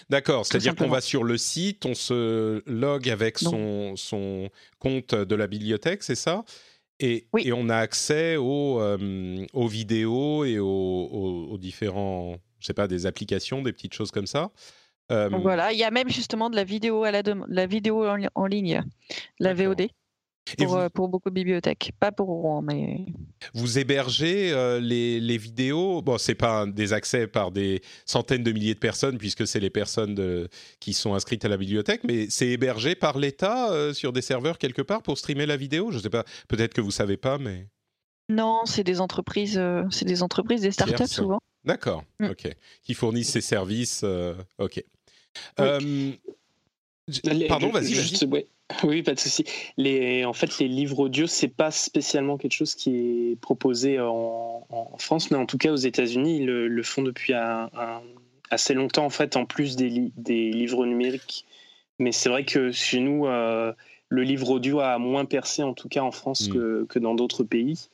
[0.09, 4.49] D'accord, c'est-à-dire qu'on va sur le site, on se log avec son, son
[4.79, 6.43] compte de la bibliothèque, c'est ça?
[6.99, 13.05] Et, on a accès aux, euh, aux vidéos et aux, différents, je sais pas, des
[13.05, 14.51] applications, des petites choses comme ça.
[15.11, 18.45] Euh, voilà, il y a même justement de la vidéo à la, la vidéo en,
[18.45, 18.81] ligne,
[19.39, 19.87] la VOD.
[20.59, 23.05] Pour, euh, pour, beaucoup de bibliothèques, pas pour Rouen, mais.
[23.55, 26.03] Vous hébergez les, les, vidéos?
[26.03, 29.71] Bon, c'est pas des accès par des centaines de milliers de personnes, puisque c'est les
[29.71, 30.47] personnes de,
[30.79, 34.83] qui sont inscrites à la bibliothèque, mais c'est hébergé par l'État sur des serveurs quelque
[34.83, 35.89] part pour streamer la vidéo?
[35.89, 36.23] Je sais pas.
[36.47, 37.67] Peut-être que vous savez pas, mais.
[38.29, 41.39] Non, c'est des entreprises, c'est des entreprises, des startups souvent.
[41.63, 42.03] D'accord.
[42.19, 42.29] Mm.
[42.29, 42.55] Ok.
[42.83, 44.05] Qui fournissent ces services.
[44.59, 44.83] ok.
[47.47, 47.95] Pardon, vas-y.
[48.83, 49.45] Oui, pas de souci.
[49.77, 52.95] Les, en fait, les livres audio, c'est pas spécialement quelque chose qui
[53.31, 54.65] est proposé en,
[54.97, 57.33] France, mais en tout cas aux États-Unis, ils le, font depuis
[58.49, 61.45] assez longtemps, en fait, en plus des, des livres numériques.
[61.99, 63.71] Mais c'est vrai que chez nous, euh,
[64.09, 66.87] le livre audio a moins percé, en tout cas en France, mm.
[66.87, 67.87] que, dans d'autres pays.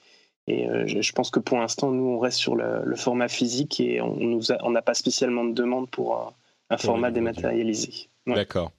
[0.47, 4.02] Et euh, je, pense que pour l'instant, nous, on reste sur le, format physique et
[4.02, 6.34] on n'a pas spécialement de demande pour
[6.69, 8.08] un, format dématérialisé.
[8.28, 8.72] D'accord.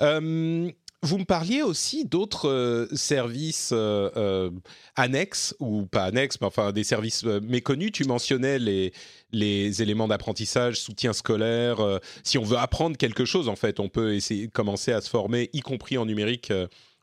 [0.00, 0.70] Euh,
[1.02, 4.50] vous me parliez aussi d'autres euh, services euh, euh,
[4.96, 7.92] annexes, ou pas annexes, mais enfin des services méconnus.
[7.92, 8.92] Tu mentionnais les,
[9.30, 12.00] les éléments d'apprentissage, soutien scolaire.
[12.24, 15.50] si on veut apprendre quelque chose, en fait, on peut essayer commencer à se former,
[15.52, 16.52] y compris en numérique,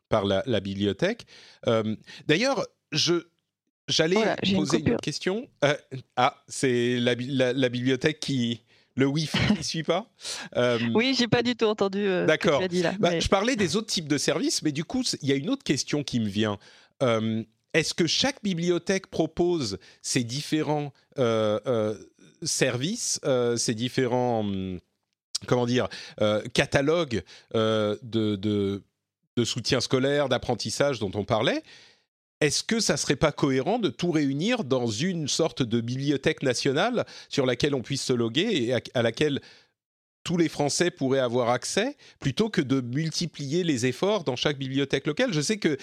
[0.08, 1.26] par la, bibliothèque.
[2.26, 3.26] D'ailleurs, je,
[3.88, 5.48] J'allais poser une, question.
[6.16, 8.62] ah, c'est la, bibliothèque qui,
[8.96, 10.10] le Wi-Fi ne suit pas
[10.56, 12.06] euh, Oui, j'ai pas du tout entendu.
[12.06, 12.62] Euh, D'accord.
[12.98, 15.50] Bah, je parlais des autres types de services, mais du coup, il y a une
[15.50, 16.58] autre question qui me vient.
[17.02, 20.92] Euh, est-ce que chaque bibliothèque propose ces différents
[22.42, 23.20] services,
[23.56, 24.80] ces différents hum,
[25.46, 25.88] comment dire
[26.54, 27.22] catalogues
[27.54, 28.82] de, de,
[29.36, 31.62] de soutien scolaire, d'apprentissage dont on parlait?
[32.40, 37.06] Est-ce que ça serait pas cohérent de tout réunir dans une sorte de bibliothèque nationale
[37.28, 39.40] sur laquelle on puisse se loguer et à, laquelle
[40.22, 45.06] tous les Français pourraient avoir accès, plutôt que de multiplier les efforts dans chaque bibliothèque
[45.06, 45.32] locale?
[45.32, 45.78] Je sais que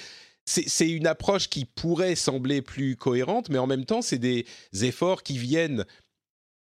[0.46, 4.46] c'est une approche qui pourrait sembler plus cohérente, mais en même temps, c'est des
[4.82, 5.86] efforts qui viennent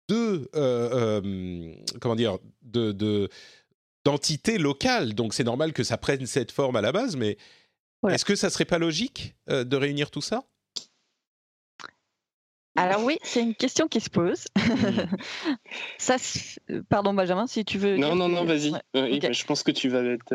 [0.09, 3.29] de euh, euh, comment dire de
[4.05, 5.14] d'entités locales.
[5.14, 7.37] Donc c'est normal que ça prenne cette forme à la base, mais
[8.09, 10.45] est-ce que ça serait pas logique euh, de réunir tout ça?
[12.77, 14.45] Alors oui, c'est une question qui se pose.
[14.57, 15.17] Hmm.
[15.99, 16.17] ça,
[16.89, 17.97] pardon Benjamin, si tu veux.
[17.97, 18.73] Non, non, non, vas-y.
[18.95, 20.33] Je pense que tu vas être.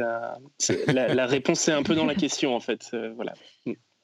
[0.87, 2.91] La, la, réponse est un peu dans la question en fait.
[3.15, 3.33] voilà.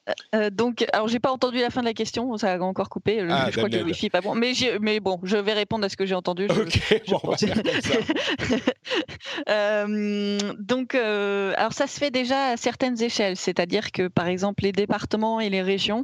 [0.06, 0.12] Hmm.
[0.34, 3.24] Euh, donc, alors j'ai pas entendu la fin de la question, ça a encore coupé.
[3.28, 5.88] Ah, je crois que le wifi pas bon, mais, mais bon, je vais répondre à
[5.88, 6.48] ce que j'ai entendu.
[9.48, 14.64] euh, donc, euh, alors ça se fait déjà à certaines échelles, c'est-à-dire que par exemple
[14.64, 16.02] les départements et les régions,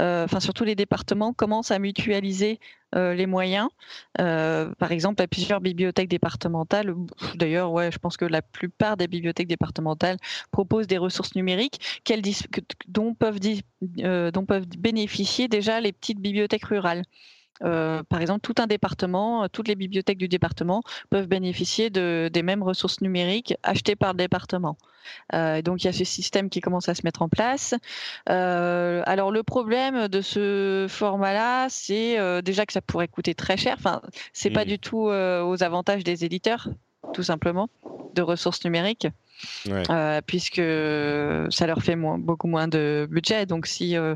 [0.00, 3.68] euh, enfin surtout les départements, commencent à mutualiser euh, les moyens.
[4.20, 6.94] Euh, par exemple, à plusieurs bibliothèques départementales,
[7.34, 10.16] d'ailleurs, je pense que la plupart des bibliothèques départementales
[10.50, 11.80] proposent des ressources numériques
[12.88, 13.38] dont, peuvent,
[13.98, 17.02] euh, dont peuvent bénéficier déjà les petites bibliothèques rurales.
[17.62, 22.30] Euh, par exemple, tout un département, euh, toutes les bibliothèques du département peuvent bénéficier de,
[22.32, 24.76] des mêmes ressources numériques achetées par le département.
[25.34, 27.74] Euh, donc, il y a ce système qui commence à se mettre en place.
[28.26, 33.76] alors, le problème de ce format-là, c'est déjà que ça pourrait coûter très cher.
[33.78, 34.68] Enfin, c'est pas mmh.
[34.68, 36.68] du tout aux avantages des éditeurs,
[37.12, 37.68] tout simplement,
[38.14, 39.06] de ressources numériques.
[39.68, 40.62] Euh, puisque
[41.52, 43.46] ça leur fait beaucoup moins de budget.
[43.46, 44.14] Donc si, euh,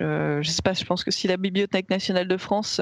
[0.00, 2.80] euh, je sais pas, je pense que si la Bibliothèque nationale de France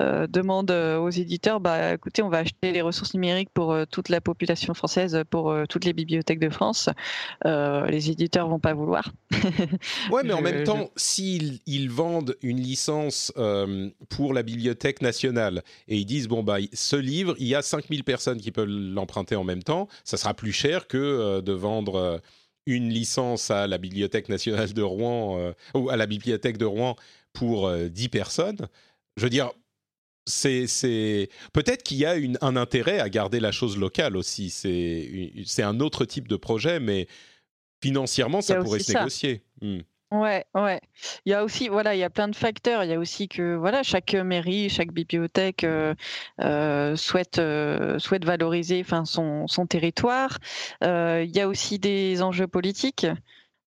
[0.00, 4.74] demande aux éditeurs, bah écoutez, on va acheter les ressources numériques pour toute la population
[4.74, 6.88] française, pour toutes les bibliothèques de France,
[7.44, 9.12] les éditeurs vont pas vouloir.
[10.10, 13.32] ouais, mais en même temps, s'ils ils vendent une licence
[14.08, 18.04] pour la Bibliothèque nationale et ils disent bon bah ce livre, il y a 5000
[18.04, 21.94] personnes qui peuvent l'emprunter en même temps, ça sera plus cher que euh, de vendre
[21.96, 22.18] euh,
[22.66, 26.96] une licence à la Bibliothèque nationale de Rouen euh, ou à la Bibliothèque de Rouen
[27.32, 28.68] pour 10 personnes.
[29.16, 29.50] Je veux dire,
[30.26, 34.50] c'est peut-être qu'il y a un intérêt à garder la chose locale aussi.
[34.50, 37.06] C'est un autre type de projet, mais
[37.82, 39.42] financièrement, ça pourrait se négocier.
[39.62, 39.80] Hmm.
[40.10, 40.80] Ouais, ouais.
[41.24, 42.82] Il y a aussi, voilà, il y a plein de facteurs.
[42.82, 45.94] Il y a aussi que, voilà, chaque mairie, chaque bibliothèque euh,
[46.40, 50.38] euh, souhaite euh, souhaite valoriser, enfin, son, son territoire.
[50.82, 53.06] il y a aussi des enjeux politiques.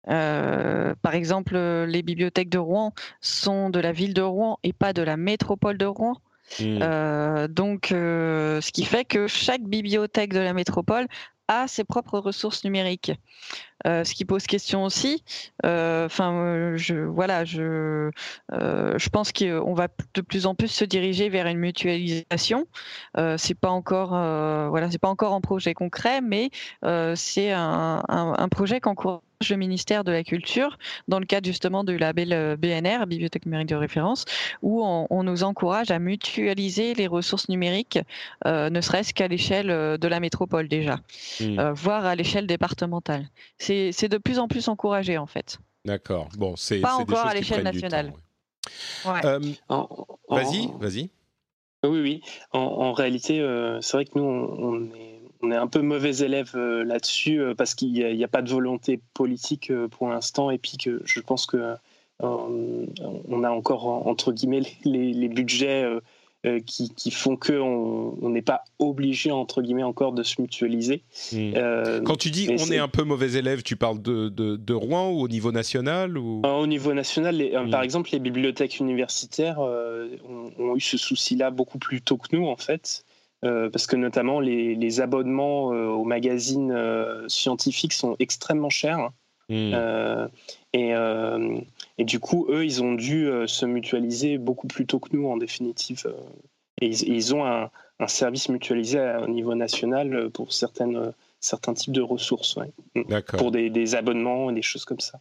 [0.06, 5.02] par exemple, les bibliothèques de Rouen sont de la ville de Rouen et pas de
[5.02, 6.18] la métropole de Rouen.
[6.62, 7.48] Mmh.
[7.48, 11.08] donc, ce qui fait que chaque bibliothèque de la métropole
[11.48, 13.12] a ses propres ressources numériques.
[13.86, 15.24] Euh, ce qui pose question aussi.
[15.66, 18.10] Euh, enfin, je voilà, je
[18.54, 22.68] euh, je pense qu'on va de plus en plus se diriger vers une mutualisation.
[23.38, 24.10] c'est pas encore
[24.70, 26.50] voilà, c'est pas encore en projet concret, mais
[27.16, 31.84] c'est un, un, un, projet qu'encourage le ministère de la Culture dans le cadre justement
[31.84, 34.26] du label BNR, Bibliothèque numérique de référence,
[34.64, 38.00] où on, nous encourage à mutualiser les ressources numériques,
[38.46, 41.00] ne serait-ce qu'à l'échelle de la métropole déjà,
[41.40, 41.72] mmh.
[41.72, 43.28] voire à l'échelle départementale
[43.92, 45.60] c'est de plus en plus encouragé en fait.
[45.86, 46.30] D'accord.
[46.38, 48.14] Bon, c'est pas encore à l'échelle nationale.
[49.06, 49.40] Euh,
[50.30, 51.10] vas-y, vas-y.
[51.84, 52.22] Oui, oui.
[52.52, 56.54] En, réalité, euh, c'est vrai que nous, on, est, on, est, un peu mauvais élèves
[56.56, 61.02] euh, là-dessus parce qu'il n'y a, pas de volonté politique pour l'instant et puis que
[61.06, 61.76] je pense que
[62.20, 65.86] on a encore entre guillemets les, les budgets
[66.46, 71.02] euh, qui, font qu'on n'est pas obligé, entre guillemets, encore de se mutualiser.
[71.32, 71.54] Hmm.
[71.56, 72.78] Euh, Quand tu dis on est...
[72.78, 76.44] un peu mauvais élève, tu parles de, de, Rouen ou au niveau national ou...
[76.46, 77.72] Euh, au niveau national, hmm.
[77.72, 82.58] par exemple, les bibliothèques universitaires ont, eu ce souci-là beaucoup plus tôt que nous, en
[82.58, 83.04] fait.
[83.42, 86.74] parce que notamment les, abonnements aux magazines
[87.28, 89.10] scientifiques sont extrêmement chers.
[89.50, 90.28] Hmm.
[90.74, 90.94] et,
[91.98, 95.28] et du coup, eux, ils ont dû euh, se mutualiser beaucoup plus tôt que nous,
[95.28, 96.04] en définitive.
[96.06, 96.14] Euh.
[96.80, 97.72] Et ils, ont un,
[98.08, 102.58] service mutualisé au niveau national euh, pour certaines, certains types de ressources.
[102.96, 103.20] Mm.
[103.38, 105.20] Pour des, des abonnements et des choses comme ça.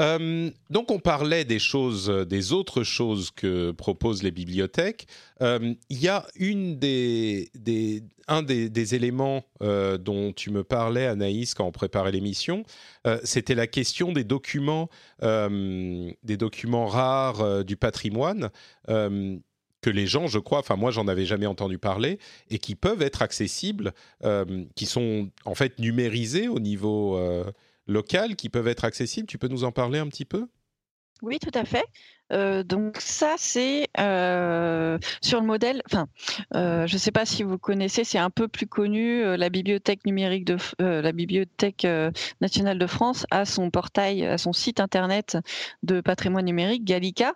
[0.00, 5.06] Euh, donc on parlait des choses, des autres choses que proposent les bibliothèques.
[5.40, 11.06] Euh, il y a une des, des un des, éléments euh, dont tu me parlais,
[11.06, 12.64] Anaïs, quand on préparait l'émission,
[13.22, 14.88] c'était la question des documents,
[15.20, 18.50] des documents rares du patrimoine
[18.86, 23.02] que les gens, je crois, enfin moi j'en avais jamais entendu parler, et qui peuvent
[23.02, 23.92] être accessibles,
[24.74, 27.20] qui sont en fait numérisés au niveau
[27.86, 29.26] locales qui peuvent être accessibles.
[29.26, 30.48] Tu peux nous en parler un petit peu?
[31.22, 31.84] Oui, tout à fait.
[32.64, 33.86] donc ça, c'est
[35.22, 35.80] sur le modèle.
[35.86, 36.08] Enfin,
[36.52, 39.24] je ne sais pas si vous connaissez, c'est un peu plus connu.
[39.36, 41.86] la bibliothèque numérique de la bibliothèque
[42.42, 45.38] nationale de France a son portail, a son site internet
[45.82, 47.34] de patrimoine numérique Gallica,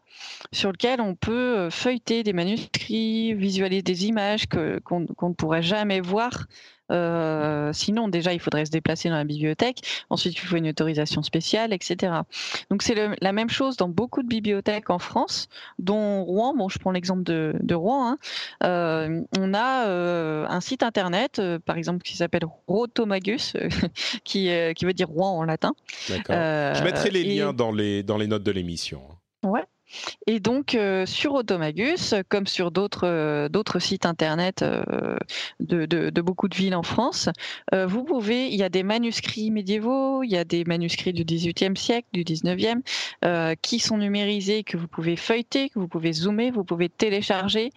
[0.52, 6.46] sur lequel on peut feuilleter des manuscrits, visualiser des images qu'on ne pourrait jamais voir
[6.90, 9.80] euh, sinon, déjà, il faudrait se déplacer dans la bibliothèque.
[10.10, 12.12] Ensuite, il faut une autorisation spéciale, etc.
[12.70, 15.48] Donc, c'est la même chose dans beaucoup de bibliothèques en France,
[15.78, 16.54] dont Rouen.
[16.54, 18.12] Bon, je prends l'exemple de, Rouen.
[18.12, 18.18] Hein.
[18.64, 23.54] Euh, on a euh, un site internet, par exemple, qui s'appelle Rotomagus,
[24.24, 25.72] qui, qui veut dire Rouen en latin.
[26.08, 26.34] D'accord.
[26.34, 29.02] je mettrai les liens dans, les, dans les notes de l'émission.
[29.44, 29.64] Ouais.
[30.26, 35.16] Et donc, euh, sur Automagus, comme sur d'autres euh, sites internet euh,
[35.60, 37.28] de, beaucoup de villes en France,
[37.72, 41.76] vous pouvez, il y a des manuscrits médiévaux, il y a des manuscrits du XVIIIe
[41.76, 42.82] siècle, du XIXe,
[43.62, 47.70] qui sont numérisés, que vous pouvez feuilleter, que vous pouvez zoomer, vous pouvez télécharger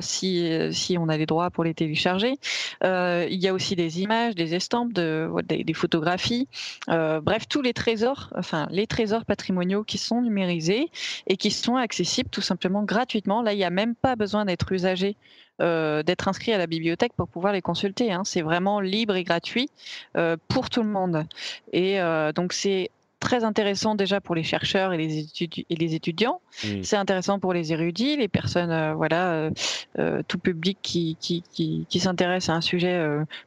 [0.00, 2.36] si, si on a les droits pour les télécharger.
[2.82, 6.48] il y a aussi des images, des estampes, de, des, photographies,
[6.88, 10.90] bref, tous les trésors, enfin les trésors patrimoniaux qui sont numérisés
[11.36, 13.42] qui sont accessibles tout simplement gratuitement.
[13.42, 15.16] Là, il n'y a même pas besoin d'être usagé,
[15.60, 18.12] euh, d'être inscrit à la bibliothèque pour pouvoir les consulter.
[18.12, 18.22] Hein.
[18.24, 19.68] C'est vraiment libre et gratuit
[20.16, 21.24] euh, pour tout le monde.
[21.72, 22.90] Et euh, donc, c'est
[23.22, 25.26] très intéressant déjà pour les chercheurs et les,
[25.70, 26.40] et les étudiants.
[26.64, 26.82] Mmh.
[26.82, 29.50] C'est intéressant pour les érudits, les personnes, euh, voilà, euh,
[29.98, 33.00] euh, tout public qui, qui, qui, qui s'intéresse à un sujet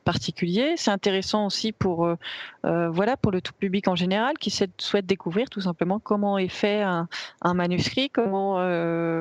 [0.05, 0.73] particulier.
[0.77, 2.07] C'est intéressant aussi pour,
[2.63, 6.81] voilà, pour le tout public en général qui souhaite découvrir tout simplement comment est fait
[6.81, 7.07] un,
[7.41, 8.53] un manuscrit, comment,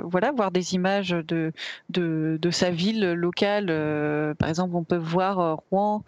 [0.04, 1.52] voilà, voir des images de,
[1.90, 3.66] de, de sa ville locale.
[4.38, 6.04] par exemple, on peut voir Rouen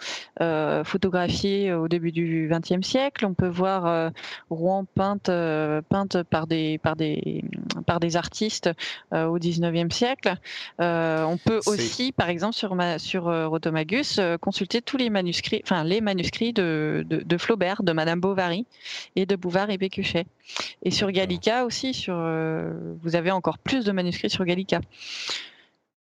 [0.85, 3.27] photographié au début du XXe siècle.
[3.27, 4.13] On peut voir
[4.51, 7.45] Rouen peinte, euh, peinte par des, par des,
[7.87, 8.71] par des artistes
[9.13, 10.35] euh, au 19e siècle.
[10.81, 15.85] Euh, on peut aussi, par exemple, sur, ma, sur Rotomagus, consulter tous les manuscrits, enfin
[15.85, 18.67] les manuscrits de, de, Flaubert, de Madame Bovary
[19.15, 20.27] et de Bouvard et Pécuchet.
[20.83, 24.81] Et sur Gallica aussi, sur, vous avez encore plus de manuscrits sur Gallica.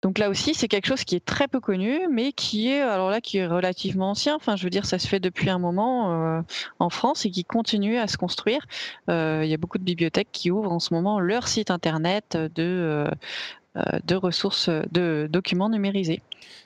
[0.07, 3.11] Donc là aussi, c'est quelque chose qui est très peu connu, mais qui est alors
[3.11, 4.37] là qui est relativement ancien.
[4.37, 6.43] Enfin, je veux dire, ça se fait depuis un moment euh,
[6.79, 8.65] en France et qui continue à se construire.
[9.11, 12.37] Euh, il y a beaucoup de bibliothèques qui ouvrent en ce moment leur site internet
[12.37, 13.05] de
[13.75, 16.23] euh, de ressources, de documents numérisés.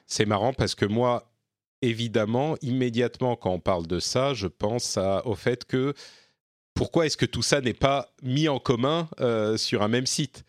[0.06, 1.32] C'est marrant parce que moi,
[1.80, 5.94] évidemment, immédiatement quand on parle de ça, je pense au fait que
[6.74, 9.08] pourquoi est-ce que tout ça n'est pas mis en commun
[9.56, 10.44] sur un même site?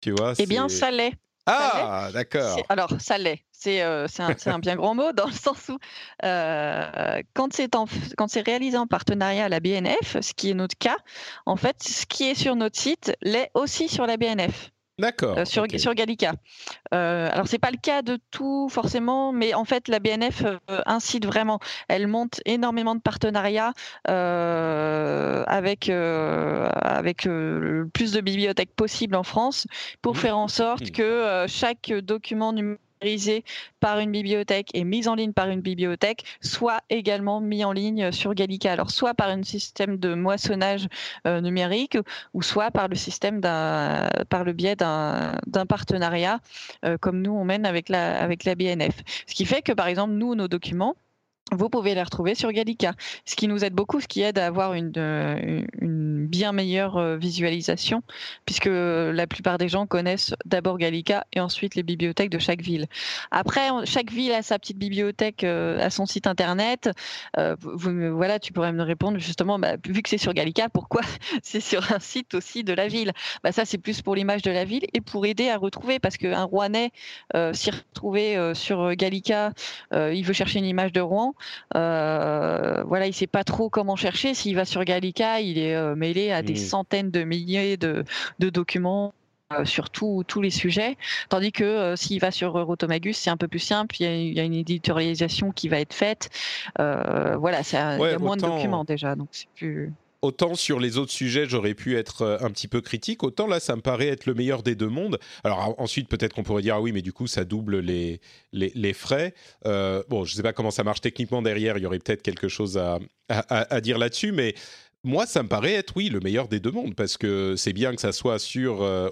[0.00, 1.12] Tu vois, Eh bien, ça l'est.
[1.46, 2.58] Ah, d'accord.
[2.68, 3.44] Alors, ça l'est.
[3.52, 5.78] C'est euh, un, bien grand mot dans le sens où
[6.24, 10.96] euh, quand c'est réalisé en partenariat à la BNF, ce qui est notre cas,
[11.46, 14.71] en fait, ce qui est sur notre site l'est aussi sur la BNF.
[14.98, 15.38] D'accord.
[15.38, 16.32] Euh, sur, sur Gallica.
[16.94, 20.44] Euh, alors, c'est pas le cas de tout forcément, mais en fait, la BNF
[20.86, 21.60] incite vraiment.
[21.88, 23.72] Elle monte énormément de partenariats
[24.04, 29.66] avec, avec le plus de bibliothèques possible en France
[30.02, 30.16] pour mmh.
[30.18, 30.92] faire en sorte mmh.
[30.92, 32.80] que chaque document numérique
[33.80, 38.12] par une bibliothèque et mise en ligne par une bibliothèque soit également mis en ligne
[38.12, 38.72] sur Gallica.
[38.72, 40.88] Alors soit par un système de moissonnage
[41.26, 41.98] euh, numérique
[42.34, 45.36] ou soit par le système par le biais d'un,
[45.68, 46.40] partenariat
[46.84, 49.02] euh, comme nous on mène avec la BNF.
[49.26, 50.96] Ce qui fait que par exemple nous nos documents
[51.52, 52.94] vous pouvez les retrouver sur Gallica,
[53.26, 56.96] ce qui nous aide beaucoup, ce qui aide à avoir une, euh, une bien meilleure
[56.96, 58.02] euh, visualisation,
[58.46, 62.86] puisque la plupart des gens connaissent d'abord Gallica et ensuite les bibliothèques de chaque ville.
[63.30, 66.90] Après, chaque ville a sa petite bibliothèque, euh, à son site internet.
[67.60, 71.02] Vous, voilà, tu pourrais me répondre justement, bah, vu que c'est sur Gallica, pourquoi
[71.42, 73.12] c'est sur un site aussi de la ville?
[73.42, 76.16] Bah, Ça, c'est plus pour l'image de la ville et pour aider à retrouver, parce
[76.16, 76.90] qu'un Rouennais
[77.52, 79.52] s'y retrouver sur Gallica,
[79.92, 81.34] il veut chercher une image de Rouen.
[81.76, 84.34] Euh, voilà, il sait pas trop comment chercher.
[84.34, 88.04] S'il va sur Gallica, il est euh, mêlé à des centaines de milliers de,
[88.38, 89.14] documents
[89.52, 90.96] euh, sur tous les sujets.
[91.28, 93.96] Tandis que s'il va sur Rotomagus, c'est un peu plus simple.
[94.00, 96.30] Il y, a, une éditorialisation qui va être faite.
[96.78, 101.12] voilà, il y a moins de documents déjà, donc c'est plus autant sur les autres
[101.12, 104.26] sujets, j'aurais pu être euh, un petit peu critique, autant là, ça me paraît être
[104.26, 105.18] le meilleur des deux mondes.
[105.44, 108.20] Alors ensuite, peut-être qu'on pourrait dire, ah oui, mais du coup, ça double les,
[108.52, 109.34] les, frais.
[109.66, 112.22] Euh, bon, je ne sais pas comment ça marche techniquement derrière, il y aurait peut-être
[112.22, 114.54] quelque chose à, à, dire là-dessus, mais
[115.04, 117.92] moi, ça me paraît être, oui, le meilleur des deux mondes, parce que c'est bien
[117.94, 119.08] que ça soit sur, euh,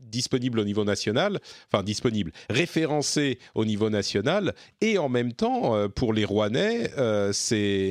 [0.00, 1.38] disponible au niveau national,
[1.70, 6.90] enfin disponible, référencé au niveau national, et en même temps, pour les Rouennais,
[7.32, 7.90] c'est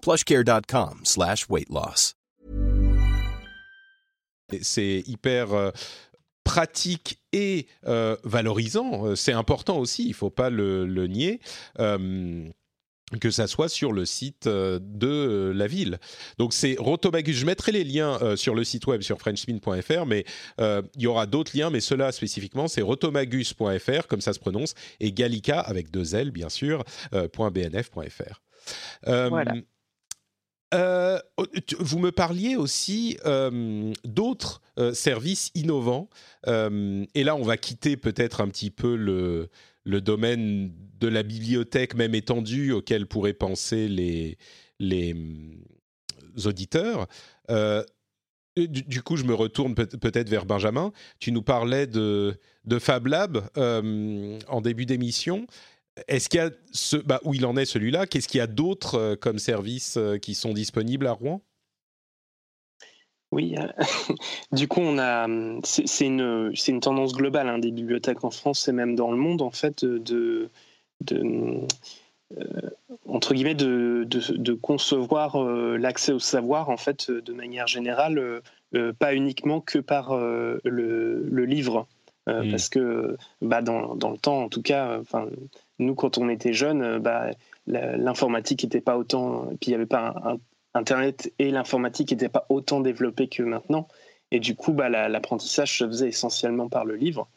[0.00, 2.14] plushcare.com slash weight loss.
[4.62, 5.70] C'est hyper euh,
[6.42, 9.06] pratique et euh, valorisant.
[9.06, 11.40] Euh, C'est important aussi, il ne faut pas le, le nier.
[11.78, 12.48] Euh,
[13.20, 15.98] que ça soit sur le site de la ville.
[16.38, 17.36] Donc c'est Rotomagus.
[17.36, 20.24] Je mettrai les liens sur le site web sur frenchspin.fr, mais
[20.60, 24.74] euh, il y aura d'autres liens, mais cela spécifiquement, c'est rotomagus.fr, comme ça se prononce,
[25.00, 28.40] et Gallica, avec deux L bien sûr, euh, .bnf.fr.
[29.08, 29.54] Euh, Voilà.
[30.74, 31.18] Euh,
[31.66, 36.08] tu- vous me parliez aussi euh, d'autres euh, services innovants,
[36.46, 39.50] et là on va quitter peut-être un petit peu le,
[40.00, 44.36] domaine de la bibliothèque, même étendue, auquel pourraient penser les,
[45.12, 45.56] hum,
[46.44, 47.06] auditeurs.
[48.56, 50.92] Du, coup, je me retourne peut- peut-être vers Benjamin.
[51.18, 55.46] Tu nous parlais de, de Fab Lab en début d'émission.
[56.08, 58.46] Est-ce qu'il y a ce, bah, où il en est celui-là Qu'est-ce qu'il y a
[58.46, 61.42] d'autres euh, comme services euh, qui sont disponibles à Rouen?
[63.32, 63.66] Oui, euh,
[64.52, 65.26] du coup, on a,
[65.64, 69.10] c'est c'est une, c'est une tendance globale hein, des bibliothèques en France et même dans
[69.10, 70.48] le monde, en fait, de,
[71.00, 71.66] de
[72.38, 72.70] euh,
[73.06, 78.40] entre guillemets, de, de, de concevoir euh, l'accès au savoir, en fait, de manière générale,
[78.98, 81.88] pas uniquement que par euh, le, le livre.
[82.28, 82.50] Euh, Mm.
[82.50, 85.26] Parce que bah, dans, dans le temps, en tout cas, euh, enfin,
[85.80, 87.30] nous, quand on était jeunes, euh, bah,
[87.66, 90.36] l'informatique n'était pas autant, puis il n'y avait pas
[90.74, 93.88] Internet et l'informatique n'étaient pas autant développés que maintenant.
[94.30, 97.28] Et du coup, bah, la- l'apprentissage se faisait essentiellement par le livre,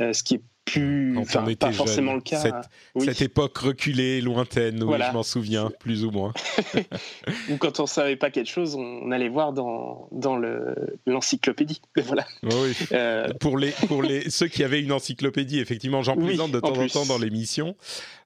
[0.00, 2.38] ce qui est plus, enfin, pas forcément le cas.
[2.38, 2.54] Cette-
[2.94, 3.04] oui.
[3.04, 5.08] Cette époque reculée, lointaine, Voilà.
[5.10, 6.32] je m'en souviens, plus ou moins.
[7.50, 11.82] Ou quand on savait pas quelque chose, on allait voir dans, dans le- l'encyclopédie.
[12.04, 12.24] voilà.
[12.44, 12.74] Oui.
[12.92, 16.60] Euh, Pour, les, pour les, ceux qui avaient une encyclopédie, effectivement, j'en Oui, présente de
[16.60, 17.76] temps en, temps dans l'émission.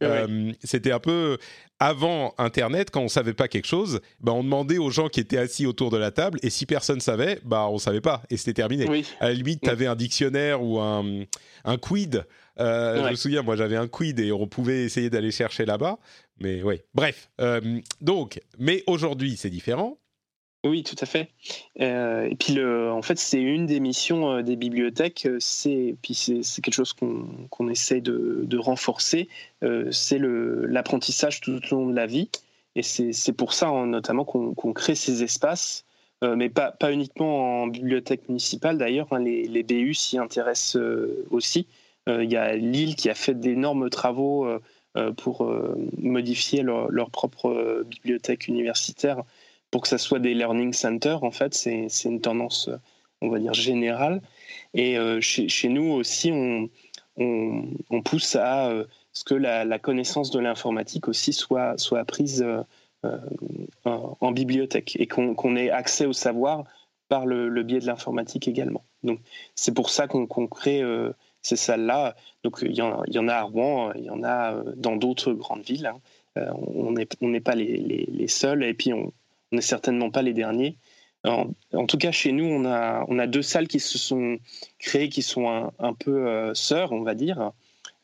[0.03, 0.07] Ouais.
[0.09, 1.39] Euh, C'était un peu
[1.79, 5.37] avant Internet, quand on savait pas quelque chose, ben on demandait aux gens qui étaient
[5.39, 8.55] assis autour de la table, et si personne savait, bah on savait pas, et c'était
[8.55, 8.89] terminé.
[8.89, 9.05] oui.
[9.21, 11.25] À la limite, tu avais un dictionnaire ou un,
[11.65, 12.25] un quid.
[12.59, 13.11] Euh, Je Ouais.
[13.11, 15.99] me souviens, moi j'avais un quid et on pouvait essayer d'aller chercher là-bas.
[16.41, 17.29] Mais oui, bref.
[17.41, 19.99] Euh, donc, mais aujourd'hui c'est différent.
[20.65, 21.31] Oui, tout à fait.
[21.81, 25.27] Euh, et puis, en fait, c'est une des missions euh, des bibliothèques.
[25.27, 29.29] euh, C'est, puis c'est, quelque chose qu'on, qu'on essaie de, renforcer.
[29.91, 32.31] c'est l'apprentissage tout au long de la vie.
[32.75, 35.85] Et c'est, pour ça, hein, notamment, qu'on, crée ces espaces.
[36.23, 39.09] mais pas, pas uniquement en bibliothèque municipale, d'ailleurs.
[39.13, 40.83] hein, les, BU s'y intéressent
[41.31, 41.69] aussi.
[42.09, 44.49] Il y a Lille qui a fait d'énormes travaux
[45.17, 45.51] pour
[45.99, 49.23] modifier leur, leur propre bibliothèque universitaire
[49.71, 52.77] pour que ça soit des learning centers, en fait, c'est une tendance, euh,
[53.21, 54.23] on va dire, générale.
[54.75, 56.71] Et euh, chez, chez nous aussi, on,
[57.17, 62.45] on, pousse à euh, ce que la, connaissance de l'informatique aussi soit, soit apprise
[63.85, 66.65] en, bibliothèque et qu'on qu'on ait accès au savoir
[67.09, 68.85] par le, biais de l'informatique également.
[69.03, 69.21] Donc,
[69.55, 70.83] c'est pour ça qu'on qu'on crée
[71.41, 72.17] ces salles-là.
[72.45, 74.97] Donc, il y, en, il y en a à Rouen, il y en a dans
[74.97, 75.87] d'autres grandes villes.
[75.87, 76.01] hein.
[76.75, 79.13] On n'est on pas les, les, les seuls et puis on,
[79.53, 80.77] on n'est certainement pas les derniers.
[81.27, 82.65] En, tout cas, chez nous, on
[83.19, 84.39] a, deux salles qui se sont
[84.79, 87.53] créées, qui sont un, un peu euh, sœurs, on va dire.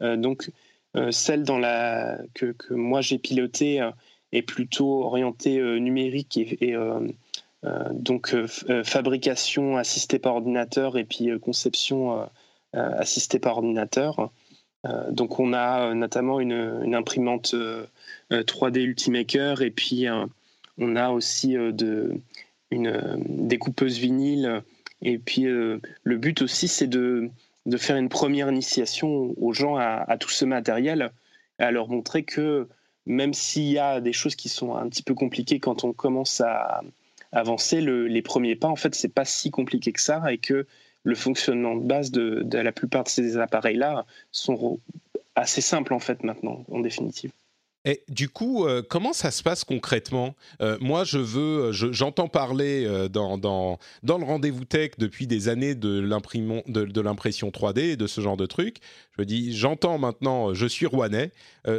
[0.02, 0.50] Euh, donc,
[0.96, 3.88] euh, celle dans la, que, moi j'ai pilotée
[4.32, 6.74] est plutôt orientée numérique et,
[7.92, 8.34] donc
[8.82, 12.28] fabrication assistée par ordinateur et puis conception
[12.72, 14.30] assistée par ordinateur.
[15.10, 17.54] donc, on a notamment une, une imprimante
[18.30, 20.06] 3D Ultimaker et puis
[20.78, 22.08] on a aussi euh,
[22.70, 24.62] une euh, découpeuse vinyle.
[25.02, 27.30] Et puis euh, le but aussi, c'est de,
[27.76, 31.10] faire une première initiation aux gens à, tout ce matériel,
[31.58, 32.68] à leur montrer que
[33.06, 36.40] même s'il y a des choses qui sont un petit peu compliquées quand on commence
[36.40, 36.82] à,
[37.34, 40.66] avancer, les premiers pas, en fait, c'est pas si compliqué que ça et que
[41.02, 44.78] le fonctionnement de base de, de la plupart de ces appareils-là sont
[45.34, 47.32] assez simples, en fait, maintenant, en définitive.
[47.84, 50.36] Et du coup, euh, comment ça se passe concrètement?
[50.60, 55.98] Euh, Moi, je veux, j'entends parler euh, dans, le rendez-vous tech depuis des années de
[55.98, 58.78] l'impression de, de 3D et de ce genre de trucs.
[59.16, 61.32] Je me dis, j'entends maintenant, je suis rouennais,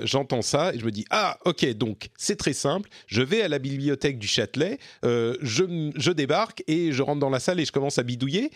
[0.04, 2.90] j'entends ça et je me dis, ah, ok, donc c'est très simple.
[3.08, 7.40] Je vais à la bibliothèque du Châtelet, je, je, débarque et je rentre dans la
[7.40, 8.52] salle et je commence à bidouiller.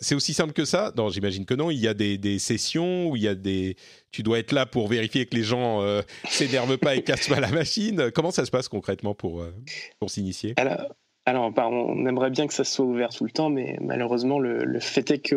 [0.00, 1.70] c'est aussi simple que ça Non, j'imagine que non.
[1.70, 3.76] Il y a des, des sessions où il y a des
[4.12, 7.40] tu dois être là pour vérifier que les gens euh, s'énervent pas et cassent pas
[7.40, 8.10] la machine.
[8.14, 9.54] Comment ça se passe concrètement pour, euh,
[9.98, 10.54] pour s'initier?
[10.56, 10.94] Alors,
[11.26, 15.10] alors, on aimerait bien que ça soit ouvert tout le temps, mais malheureusement, le, fait
[15.10, 15.36] est que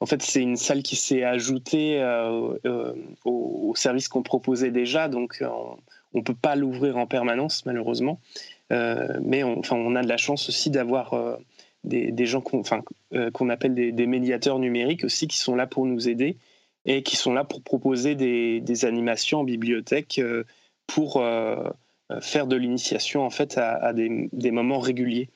[0.00, 2.92] en fait, c'est une salle qui s'est ajoutée euh,
[3.24, 5.42] au, service qu'on proposait déjà, donc
[6.12, 8.20] on ne peut pas l'ouvrir en permanence, malheureusement.
[8.70, 11.38] mais on, enfin, on a de la chance aussi d'avoir
[11.84, 12.82] des, gens qu'on enfin,
[13.32, 16.36] qu'on appelle des, médiateurs numériques aussi qui sont là pour nous aider
[16.86, 20.44] et qui sont là pour proposer des, animations en bibliothèque euh,
[20.86, 21.70] pour euh,
[22.20, 25.30] faire de l'initiation en fait à, des, moments réguliers.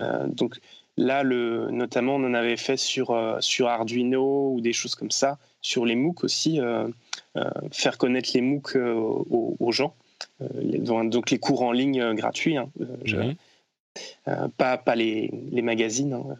[0.00, 0.58] Euh, donc
[1.00, 5.38] là, le, notamment, on en avait fait sur, sur Arduino ou des choses comme ça,
[5.62, 6.60] sur les MOOC aussi,
[7.72, 9.94] faire connaître les MOOC aux, gens.
[10.40, 12.56] donc les cours en ligne gratuits.
[12.56, 12.70] Hein,
[14.28, 16.12] euh, pas, pas les, les magazines.
[16.12, 16.36] Hein.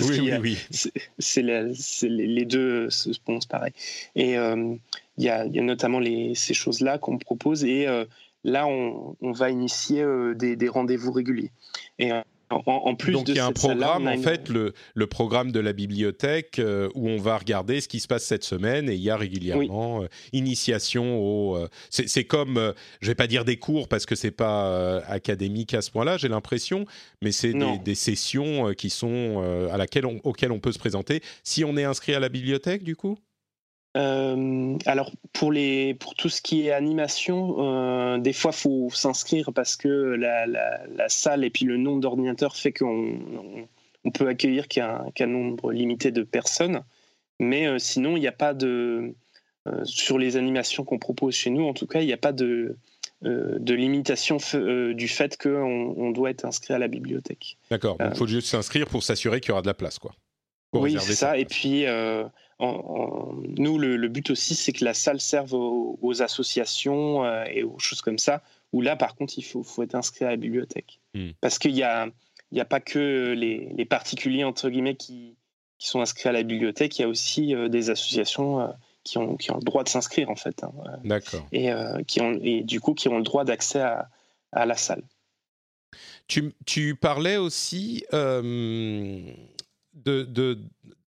[0.00, 0.92] oui, oui, oui.
[1.18, 3.72] C'est les, deux se pensent pareil.
[4.14, 4.74] Et euh,
[5.18, 6.00] il y, a, y, a, notamment
[6.34, 7.64] ces choses-là qu'on propose.
[7.64, 8.04] Et euh,
[8.44, 10.04] là, on, on, va initier
[10.34, 11.50] des, des rendez-vous réguliers.
[11.98, 12.10] Et
[12.50, 15.72] en, plus Donc il y a un programme, en fait, le, le, programme de la
[15.72, 19.10] bibliothèque euh, où on va regarder ce qui se passe cette semaine et il y
[19.10, 21.56] a régulièrement euh, initiation au.
[21.56, 25.82] Euh, c'est comme, je vais pas dire des cours parce que c'est pas académique à
[25.82, 26.86] ce point-là, j'ai l'impression,
[27.22, 31.64] mais c'est des, des, sessions qui sont à laquelle auxquelles on peut se présenter si
[31.64, 33.18] on est inscrit à la bibliothèque du coup?
[33.96, 39.52] Euh, alors pour les pour tout ce qui est animation, euh, des fois faut s'inscrire
[39.54, 43.18] parce que la, la, salle et puis le nombre d'ordinateurs fait qu'on
[44.04, 46.82] on, peut accueillir qu'un nombre limité de personnes.
[47.40, 49.14] Mais euh, sinon il n'y a pas de
[49.82, 52.76] sur les animations qu'on propose chez nous, en tout cas il n'y a pas de
[53.22, 54.36] de limitation
[54.94, 57.56] du fait qu'on on doit être inscrit à la bibliothèque.
[57.70, 60.14] D'accord, il faut juste s'inscrire pour s'assurer qu'il y aura de la place, quoi.
[60.74, 61.38] Oui, c'est ça.
[61.38, 61.86] Et puis,
[62.60, 68.00] nous, le, but aussi, c'est que la salle serve aux, associations euh, et aux choses
[68.00, 68.42] comme ça,
[68.72, 71.00] où là, par contre, il faut, faut être inscrit à la bibliothèque.
[71.14, 71.30] Hmm.
[71.40, 72.08] Parce qu'il n'y a,
[72.56, 75.36] a pas que les, particuliers, entre guillemets, qui,
[75.78, 78.68] qui, sont inscrits à la bibliothèque, il y a aussi euh, des associations euh,
[79.04, 80.64] qui, ont, qui ont le droit de s'inscrire, en fait.
[80.64, 80.72] Hein,
[81.04, 81.46] D'accord.
[81.52, 81.70] Et,
[82.06, 84.08] qui ont, et du coup, qui ont le droit d'accès à,
[84.52, 85.02] à, la salle.
[86.26, 90.58] Tu, tu parlais aussi de, de,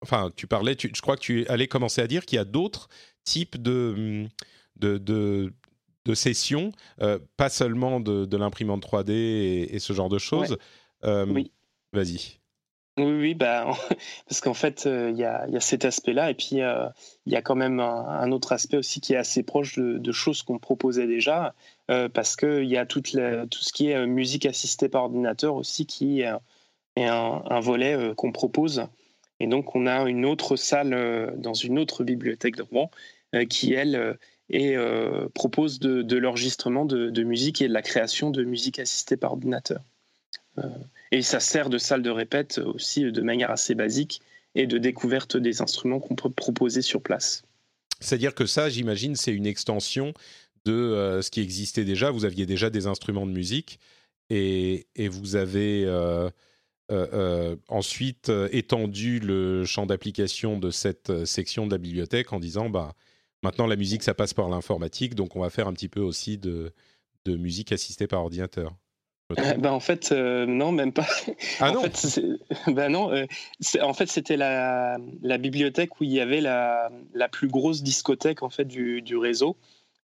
[0.04, 2.88] enfin, tu parlais, je crois que tu allais commencer à dire qu'il y a d'autres
[3.24, 4.28] types de,
[4.76, 10.58] de, de, sessions, euh, pas seulement de, l'imprimante 3D et, ce genre de choses.
[11.04, 11.50] Euh, oui.
[11.92, 12.38] Vas-y.
[12.96, 13.72] Oui, oui, bah,
[14.28, 17.36] parce qu'en fait, euh, il y, a, y, a, cet aspect-là, et puis il y
[17.36, 21.06] a quand même un, autre aspect aussi qui est assez proche de, choses qu'on proposait
[21.06, 21.54] déjà,
[21.86, 23.16] parce qu'il y a toute
[23.50, 26.30] tout ce qui est musique assistée par ordinateur aussi, qui est,
[26.96, 28.86] un, un, volet qu'on propose
[29.40, 32.90] et donc, on a une autre salle euh, dans une autre bibliothèque de Rouen
[33.34, 34.16] euh, qui, elle,
[34.52, 39.82] euh, propose de, l'enregistrement de, musique et de la création de musique assistée par ordinateur.
[41.10, 44.20] et ça sert de salle de répète aussi de manière assez basique
[44.54, 47.42] et de découverte des instruments qu'on peut proposer sur place.
[47.98, 50.14] C'est-à-dire que ça, j'imagine, c'est une extension
[50.64, 52.12] de ce qui existait déjà.
[52.12, 53.80] Vous aviez déjà des instruments de musique
[54.30, 55.86] et, vous avez
[57.68, 62.94] ensuite euh, étendu le champ d'application de cette section de la bibliothèque en disant bah
[63.42, 66.36] maintenant la musique ça passe par l'informatique donc on va faire un petit peu aussi
[66.36, 66.72] de,
[67.24, 68.74] de musique assistée par ordinateur.
[69.58, 71.06] bah en fait non même pas.
[71.60, 71.84] Ah non.
[72.66, 73.10] bah non.
[73.80, 78.42] en fait c'était la, la, bibliothèque où il y avait la, la plus grosse discothèque
[78.42, 79.56] en fait du, du réseau.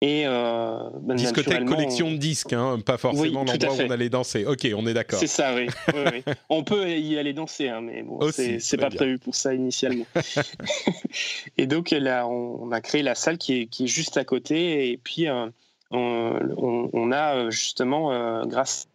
[0.02, 4.46] Et euh, ben, Discothèque, collection de disques, hein, pas forcément l'endroit où on allait danser.
[4.46, 5.20] Ok, on est d'accord.
[5.20, 5.68] C'est ça, oui.
[6.50, 10.06] On peut y aller danser, hein, mais bon, c'est pas prévu pour ça initialement.
[11.58, 14.90] et donc là, on, a créé la salle qui est, qui est juste à côté,
[14.90, 15.48] et puis euh,
[15.92, 18.88] on, on, a euh, justement, euh, grâce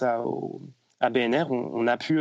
[0.00, 0.60] à, au,
[0.98, 2.20] à BNR, on, a pu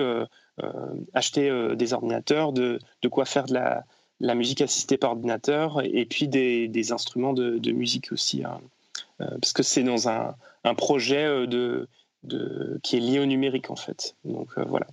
[1.15, 3.83] acheter des ordinateurs, de, de quoi faire de la
[4.19, 8.43] la musique assistée par ordinateur et puis des, instruments de, musique aussi.
[8.43, 8.59] Hein.
[9.21, 10.35] Euh, parce que c'est dans un,
[10.77, 11.87] projet euh, de,
[12.23, 14.15] de, qui est lié au numérique en fait.
[14.25, 14.87] Donc voilà.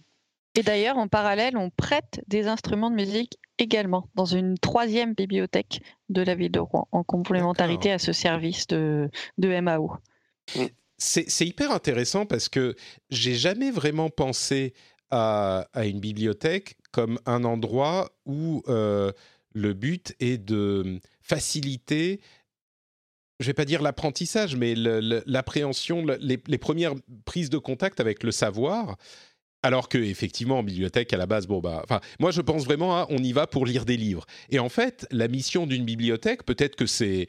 [0.57, 5.83] Et d'ailleurs, en parallèle, on prête des instruments de musique également dans une troisième bibliothèque
[6.09, 9.93] de la ville de Rouen, en complémentarité à ce service de, de MAO.
[10.99, 12.75] C'est hyper intéressant parce que
[13.11, 14.73] j'ai jamais vraiment pensé
[15.11, 19.13] à, à, une bibliothèque comme un endroit où euh,
[19.53, 22.21] le but est de faciliter
[23.39, 26.95] je vais pas dire l'apprentissage, mais l'appréhension, les, premières
[27.27, 28.97] prises de contact avec le savoir.
[29.63, 31.85] Alors que effectivement en bibliothèque à la base bon bah
[32.19, 35.07] moi je pense vraiment à on y va pour lire des livres et en fait
[35.11, 37.27] la mission d'une bibliothèque peut-être que c'est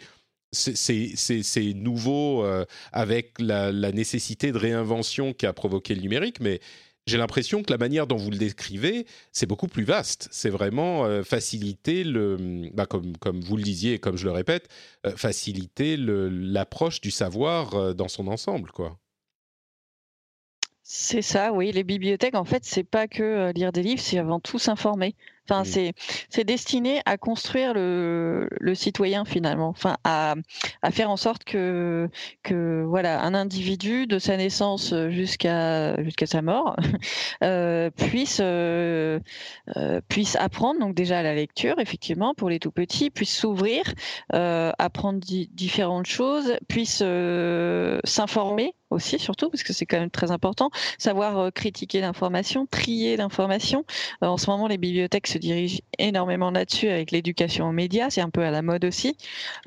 [0.51, 6.59] c'est nouveau euh, avec la, nécessité de réinvention qui a provoqué le numérique, mais
[7.07, 10.27] j'ai l'impression que la manière dont vous le décrivez, c'est beaucoup plus vaste.
[10.31, 14.31] C'est vraiment euh, faciliter le, bah, comme, comme vous le disiez et comme je le
[14.31, 14.67] répète,
[15.05, 18.99] euh, faciliter l'approche du savoir dans son ensemble, quoi.
[20.83, 21.71] C'est ça, oui.
[21.73, 25.15] Les bibliothèques, en fait, c'est pas que lire des livres, c'est avant tout s'informer.
[25.49, 25.91] Enfin, mmh.
[26.29, 30.35] c'est destiné à construire le, le citoyen finalement, enfin à,
[30.81, 32.09] à, faire en sorte que
[32.43, 36.75] que voilà un individu de sa naissance jusqu'à jusqu'à sa mort
[37.43, 39.19] euh, puisse euh,
[39.75, 43.83] euh, puisse apprendre donc déjà la lecture effectivement pour les tout petits, puisse s'ouvrir,
[44.33, 50.31] euh, apprendre différentes choses, puisse euh, s'informer aussi surtout parce que c'est quand même très
[50.31, 53.85] important, savoir critiquer l'information, trier l'information.
[54.21, 58.43] en ce moment, les bibliothèques dirige énormément là-dessus avec l'éducation aux médias, c'est un peu
[58.43, 59.17] à la mode aussi.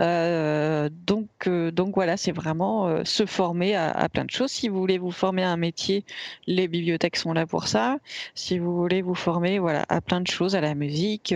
[0.01, 4.51] Euh, donc, euh, donc voilà, c'est vraiment euh, se former à, plein de choses.
[4.51, 6.05] Si vous voulez vous former à un métier,
[6.47, 7.99] les bibliothèques sont là pour ça.
[8.35, 11.35] Si vous voulez vous former, voilà, à plein de choses, à la musique,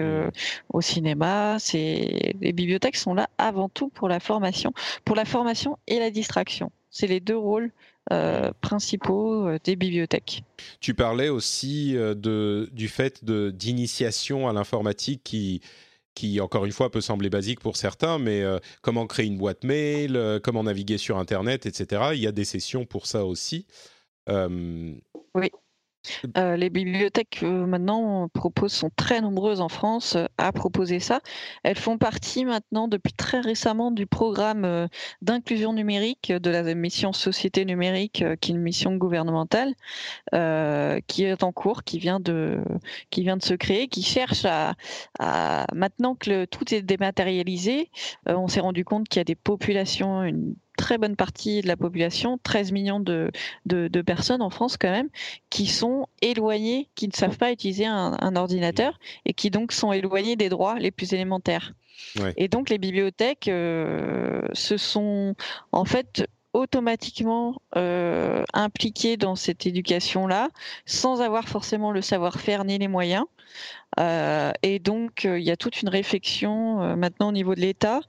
[0.73, 4.73] au cinéma, les bibliothèques sont là avant tout pour la formation,
[5.05, 6.71] pour la formation et la distraction.
[6.95, 7.73] C'est les deux rôles
[8.13, 10.45] euh, principaux euh, des bibliothèques.
[10.79, 15.61] Tu parlais aussi euh, de, du fait d'initiation à l'informatique qui,
[16.15, 18.45] qui, encore une fois, peut sembler basique pour certains, mais
[18.81, 22.11] comment créer une boîte mail, comment naviguer sur Internet, etc.
[22.15, 23.67] Il y a des sessions pour ça aussi.
[24.29, 25.51] Oui.
[26.37, 31.21] Euh, les bibliothèques euh, maintenant proposent, sont très nombreuses en France euh, à proposer ça.
[31.63, 34.89] Elles font partie maintenant depuis très récemment du programme
[35.23, 39.75] d'inclusion numérique de la mission Société numérique, qui est une mission gouvernementale,
[40.33, 42.63] qui est en cours, qui vient de,
[43.11, 44.75] qui vient de se créer, qui cherche à,
[45.73, 47.91] maintenant que tout est dématérialisé,
[48.27, 51.77] on s'est rendu compte qu'il y a des populations, une très bonne partie de la
[51.77, 53.31] population, 13 millions de,
[53.67, 55.09] de, personnes en France quand même,
[55.51, 60.37] qui sont éloignées, qui ne savent pas utiliser un, ordinateur et qui donc sont éloignées
[60.37, 61.73] des droits les plus élémentaires.
[62.37, 65.35] Et donc les bibliothèques euh, se sont
[65.73, 70.49] en fait automatiquement euh, impliquées dans cette éducation-là,
[70.87, 73.25] sans avoir forcément le savoir-faire ni les moyens.
[74.01, 77.61] Euh, et donc, euh, il y a toute une réflexion euh, maintenant au niveau de
[77.61, 78.01] l'État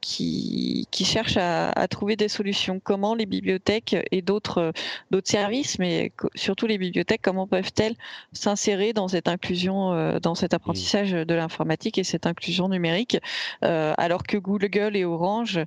[0.00, 2.80] qui, qui, cherche à, à, trouver des solutions.
[2.82, 4.72] Comment les bibliothèques et d'autres
[5.10, 7.94] d'autres services, mais surtout les bibliothèques, comment peuvent-elles
[8.32, 13.18] s'insérer dans cette inclusion, dans cet apprentissage de l'informatique et cette inclusion numérique,
[13.62, 15.60] alors que Google et Orange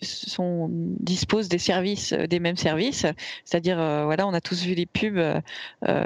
[0.00, 3.06] sont, disposent des services, des mêmes services,
[3.44, 5.20] c'est-à-dire voilà, on a tous vu les pubs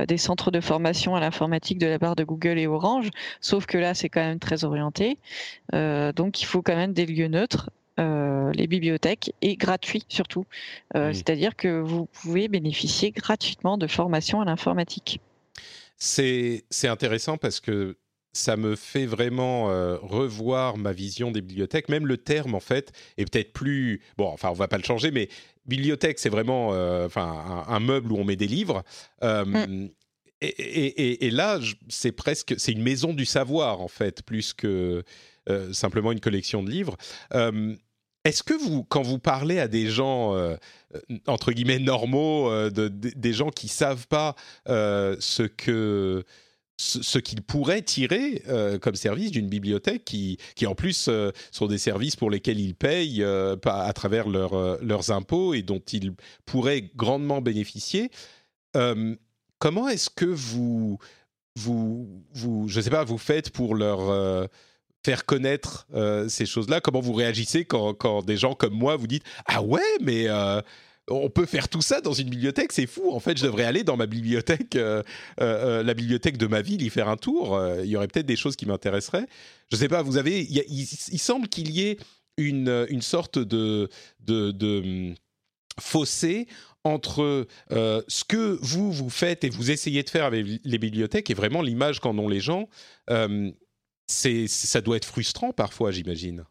[0.08, 3.78] des centres de formation à l'informatique de la part de Google et Orange, sauf que
[3.78, 5.18] là c'est quand même très orienté.
[5.74, 7.70] Euh, donc il faut quand même des lieux neutres.
[8.00, 10.46] Euh, les bibliothèques et gratuits surtout,
[10.96, 15.20] euh, c'est-à-dire que vous pouvez bénéficier gratuitement de formations à l'informatique.
[15.98, 17.98] C'est intéressant parce que
[18.32, 19.66] ça me fait vraiment
[20.00, 21.90] revoir ma vision des bibliothèques.
[21.90, 24.00] Même le terme, en fait, est peut-être plus...
[24.16, 25.28] Bon, enfin, on va pas le changer, mais
[25.66, 26.68] bibliothèque, c'est vraiment
[27.04, 28.82] enfin, un, meuble où on met des livres.
[29.22, 29.88] Mm.
[30.42, 35.04] Et, là, c'est presque, c'est une maison du savoir en fait, plus que
[35.48, 36.96] euh, simplement une collection de livres.
[37.34, 37.74] Euh,
[38.24, 40.56] est-ce que vous, quand vous parlez à des gens euh,
[41.26, 44.34] entre guillemets normaux, de, des gens qui savent pas
[44.66, 46.24] ce que
[46.76, 48.42] ce, qu'ils pourraient tirer
[48.80, 51.08] comme service d'une bibliothèque, qui, qui en plus
[51.50, 56.12] sont des services pour lesquels ils payent à travers leurs impôts et dont ils
[56.46, 58.10] pourraient grandement bénéficier
[59.62, 60.98] comment est-ce que vous,
[61.54, 64.48] vous, vous, je sais pas, vous faites pour leur euh,
[65.06, 66.80] faire connaître euh, ces choses-là?
[66.80, 70.60] Comment vous réagissez quand, quand, des gens comme moi vous dites Ah ouais, mais euh,
[71.08, 73.12] on peut faire tout ça dans une bibliothèque, c'est fou.
[73.12, 74.76] En fait, je devrais aller dans ma bibliothèque,
[75.38, 77.56] la bibliothèque de ma ville, y faire un tour.
[77.84, 79.28] Il y aurait peut-être des choses qui m'intéresseraient.
[79.70, 81.98] Je sais pas, vous avez, il, semble qu'il y ait
[82.36, 83.88] une, une sorte de,
[84.18, 85.14] de
[85.80, 86.46] fossé
[86.84, 91.34] entre ce que vous, vous faites et vous essayez de faire avec les bibliothèques et
[91.34, 92.68] vraiment l'image qu'en ont les gens.
[94.06, 96.44] c'est, ça doit être frustrant parfois, j'imagine.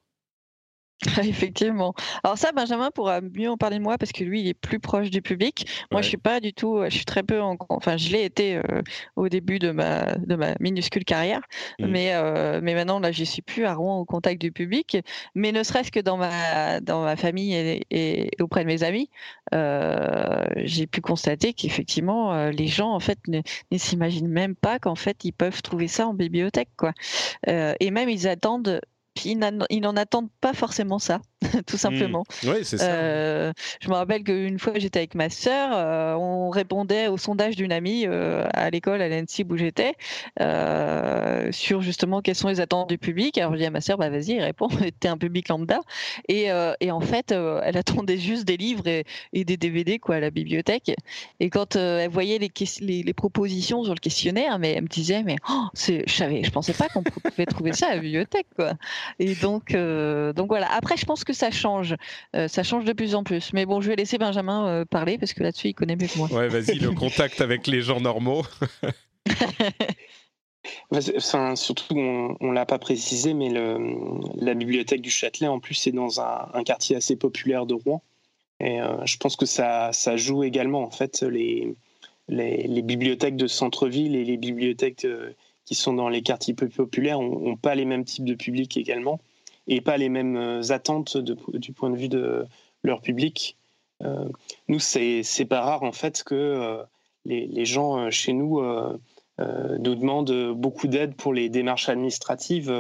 [1.24, 1.96] Effectivement.
[2.24, 4.80] Alors ça, Benjamin pourra mieux en parler de moi parce que lui, il est plus
[4.80, 5.68] proche du public.
[5.92, 6.84] Moi, je suis pas du tout.
[6.86, 7.42] Je suis très peu.
[7.42, 8.62] En, enfin, je l'ai été euh,
[9.16, 11.42] au début de ma de ma minuscule carrière,
[11.80, 11.88] mmh.
[11.88, 14.98] mais euh, mais maintenant là, je suis plus à Rouen au contact du public.
[15.34, 17.56] Mais ne serait-ce que dans ma dans ma famille
[17.90, 19.10] et, auprès de mes amis,
[19.56, 23.42] euh, j'ai pu constater qu'effectivement, les gens en fait ne,
[23.72, 26.94] ne s'imaginent même pas qu'en fait ils peuvent trouver ça en bibliothèque, quoi.
[27.48, 28.82] et même ils attendent
[29.26, 31.22] ils n'en attendent pas forcément ça.
[31.66, 32.24] tout simplement.
[32.44, 32.50] Mmh.
[32.50, 32.92] Oui, c'est ça.
[32.92, 37.56] Euh, je me rappelle qu'une fois, j'étais avec ma sœur, euh, on répondait au sondage
[37.56, 39.96] d'une amie euh, à l'école, à l'ENSI où j'étais,
[41.52, 43.38] sur justement quelles sont les attentes du public.
[43.38, 44.68] Alors, je dis à ma sœur, bah, vas-y, réponds,
[45.00, 45.80] t'es un public lambda.
[46.28, 46.50] Et,
[46.80, 50.94] et en fait, elle attendait juste des livres et, des DVD quoi, à la bibliothèque.
[51.40, 55.36] Et quand elle voyait les, les, propositions sur le questionnaire, mais elle me disait, mais
[55.50, 58.48] oh, je savais, je pensais pas qu'on pouvait trouver ça à la bibliothèque.
[58.56, 58.74] Quoi.
[59.20, 60.72] Et donc, donc voilà.
[60.72, 61.96] Après, je pense que ça change.
[62.36, 63.54] Euh, ça change de plus en plus.
[63.54, 66.18] Mais bon, je vais laisser Benjamin euh, parler parce que là-dessus, il connaît mieux que
[66.18, 66.32] moi.
[66.32, 68.44] Ouais, vas-y, le contact avec les gens normaux.
[70.92, 73.80] Enfin, surtout, on ne l'a pas précisé, mais le,
[74.36, 78.04] la bibliothèque du Châtelet, en plus, c'est dans un, quartier assez populaire de Rouen.
[78.60, 81.74] Et euh, je pense que ça, ça, joue également, en fait, les,
[82.28, 85.08] les, bibliothèques de centre-ville et les bibliothèques
[85.66, 89.20] qui sont dans les quartiers peu populaires n'ont pas les mêmes types de public également
[89.68, 92.46] et pas les mêmes euh, attentes du point de vue de
[92.84, 93.58] leur public.
[94.04, 94.28] Euh,
[94.68, 96.84] nous, c'est pas rare en fait que euh,
[97.26, 98.62] les, gens chez nous
[99.40, 102.72] nous demandent beaucoup d'aide pour les démarches administratives,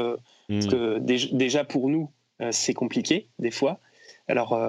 [0.47, 1.37] parce que hmm.
[1.37, 2.09] déjà pour nous,
[2.49, 3.79] c'est compliqué des fois.
[4.27, 4.59] Alors,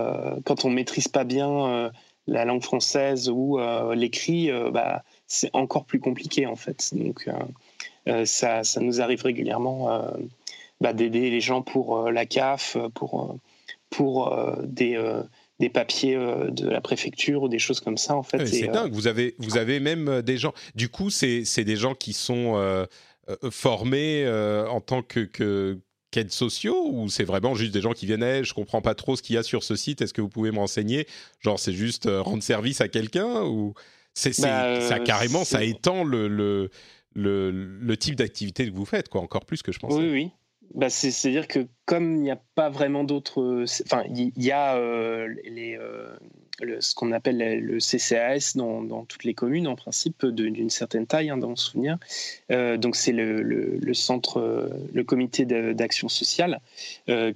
[0.45, 1.91] quand on maîtrise pas bien
[2.27, 3.59] la langue française ou
[3.95, 6.91] l'écrit, bah, c'est encore plus compliqué en fait.
[6.93, 7.27] Donc,
[8.25, 10.13] ça, ça, nous arrive régulièrement
[10.83, 13.35] bah, d'aider les gens pour euh, la CAF, pour, euh,
[13.89, 15.01] pour euh, des
[15.61, 18.45] des papiers de la préfecture ou des choses comme ça en fait.
[18.47, 18.93] c'est dingue.
[18.93, 20.53] Vous avez vous avez même des gens.
[20.75, 22.87] Du coup, c'est des gens qui sont
[23.51, 24.29] formés
[24.69, 25.79] en tant que, que
[26.11, 29.15] qu'aides sociaux ou c'est vraiment juste des gens qui viennent hey, je comprends pas trop
[29.15, 31.07] ce qu'il y a sur ce site est-ce que vous pouvez me renseigner
[31.41, 33.73] genre c'est juste rendre service à quelqu'un ou
[34.13, 36.71] c'est bah, ça carrément ça étend le le,
[37.15, 40.31] le, type d'activité que vous faites quoi encore plus que je pensais oui oui
[40.75, 43.65] bah C'est-à-dire que comme il n'y a pas vraiment d'autres...
[43.85, 46.17] Enfin, il y, a euh, les, euh,
[46.81, 51.31] ce qu'on appelle le CCAS dans, dans, toutes les communes, en principe, d'une certaine taille,
[51.31, 51.99] hein, dans le souvenir.
[52.51, 56.61] Euh, donc c'est le, le, centre, le comité d'action sociale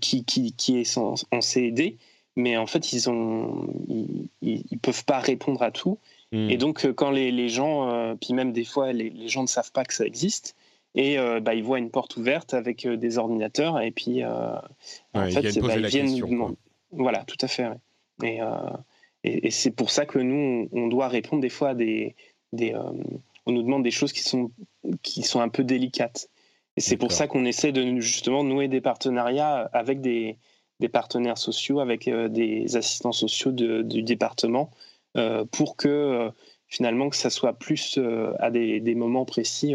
[0.01, 1.97] qui, qui, qui, est en, CED,
[2.37, 5.99] mais en fait, ils ne ils, ils, peuvent pas répondre à tout.
[6.37, 6.51] Hmm.
[6.51, 9.73] Et donc, quand les, les gens, puis même des fois, les, les gens ne savent
[9.73, 10.55] pas que ça existe,
[10.97, 14.57] et euh, bah, ils voient une porte ouverte avec euh, des ordinateurs et puis euh,
[15.15, 16.57] en fait ils, bah, viennent
[16.91, 17.69] voilà tout à fait
[18.23, 18.41] et,
[19.23, 22.15] et, c'est pour ça que nous on, doit répondre des fois à des,
[22.55, 22.75] des
[23.45, 24.51] on nous demande des choses qui sont
[25.03, 26.31] qui sont un peu délicates.
[26.79, 30.39] Et c'est pour ça qu'on essaie de justement nouer des partenariats avec des,
[30.81, 34.71] des partenaires sociaux avec des assistants sociaux du département
[35.53, 36.31] pour que
[36.69, 37.99] finalement que ça soit plus
[38.39, 39.75] à des, des moments précis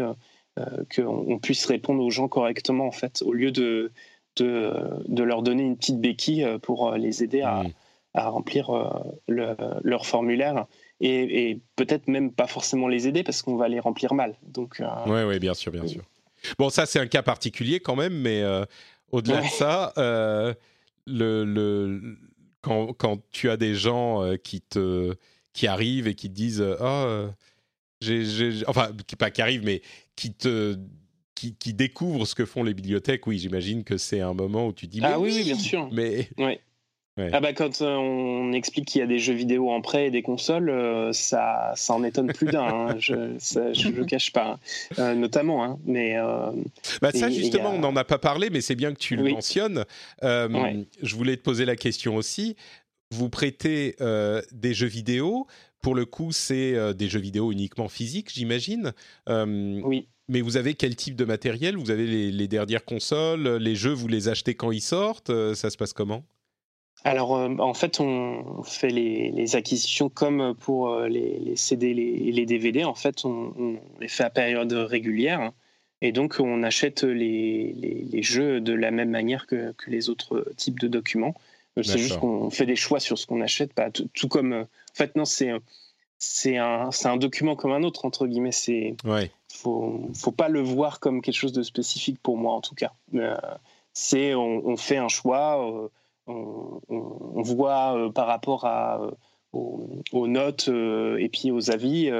[0.58, 3.90] euh, qu'on puisse répondre aux gens correctement, en fait, au lieu de,
[4.36, 7.72] de, leur donner une petite béquille euh, pour euh, les aider à, mm.
[8.14, 8.70] remplir
[9.28, 10.66] leur formulaire
[11.00, 14.36] et, peut-être même pas forcément les aider parce qu'on va les remplir mal.
[14.46, 16.02] Donc, oui, oui, bien sûr, bien sûr.
[16.58, 18.44] Bon, ça, c'est un cas particulier quand même, mais
[19.10, 22.18] au-delà de ça, le, le,
[22.60, 25.14] quand, quand, tu as des gens qui, te,
[25.52, 27.30] qui arrivent et qui te disent Ah,
[28.00, 29.82] j'ai, enfin, pas qui arrivent, mais
[30.16, 30.76] qui te
[31.34, 34.72] qui, qui, découvrent ce que font les bibliothèques, oui, j'imagine que c'est un moment où
[34.72, 35.00] tu dis.
[35.02, 35.88] ah oui, oui, bien sûr.
[35.92, 36.28] Mais.
[36.38, 36.60] Ouais.
[37.18, 40.10] Ah bah quand euh, on explique qu'il y a des jeux vidéo en prêt et
[40.10, 42.62] des consoles, euh, ça, ça en étonne plus d'un.
[42.64, 42.96] Hein.
[42.98, 44.58] je ne le cache pas, hein.
[44.98, 45.62] euh, notamment.
[45.62, 45.78] Hein.
[45.84, 46.16] Mais
[47.02, 49.84] bah ça justement, on n'en a pas parlé, mais c'est bien que tu le mentionnes.
[50.22, 52.56] Je voulais te poser la question aussi.
[53.12, 53.96] Vous prêtez
[54.52, 55.46] des jeux vidéo
[55.82, 58.94] pour le coup, c'est euh, des jeux vidéo uniquement physiques, j'imagine.
[59.28, 60.08] Euh, oui.
[60.28, 61.76] Mais vous avez quel type de matériel?
[61.76, 65.68] Vous avez les, dernières consoles Les jeux, vous les achetez quand ils sortent euh, Ça
[65.68, 66.22] se passe comment?
[67.04, 72.84] Alors, en fait, on fait les, acquisitions comme pour les, CD et les, DVD.
[72.84, 75.50] En fait, on, les fait à période régulière.
[76.00, 80.86] Et donc, on achète les, jeux de la même manière que, les autres types de
[80.86, 81.34] documents.
[81.76, 84.52] C'est juste qu'on fait des choix sur ce qu'on achète, pas tout, comme.
[84.52, 85.50] en fait, non, c'est
[86.18, 88.52] c'est un, un document comme un autre entre guillemets.
[88.52, 89.30] C'est ouais.
[89.52, 92.92] faut faut pas le voir comme quelque chose de spécifique pour moi en tout cas.
[93.92, 95.90] c'est on, fait un choix,
[96.26, 99.00] on, on, voit par rapport à
[99.52, 102.10] aux, notes et puis aux avis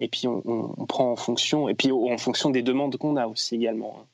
[0.00, 3.54] et puis on, prend en fonction, et puis en fonction des demandes qu'on a aussi
[3.54, 3.98] également.
[4.00, 4.06] Hein.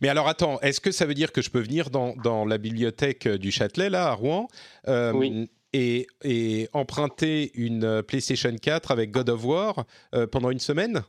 [0.00, 2.58] Mais alors attends, est-ce que ça veut dire que je peux venir dans, dans la
[2.58, 4.48] bibliothèque du Châtelet, là, à Rouen
[4.88, 11.02] euh, et, et, emprunter une PlayStation 4 avec God of War euh, pendant une semaine?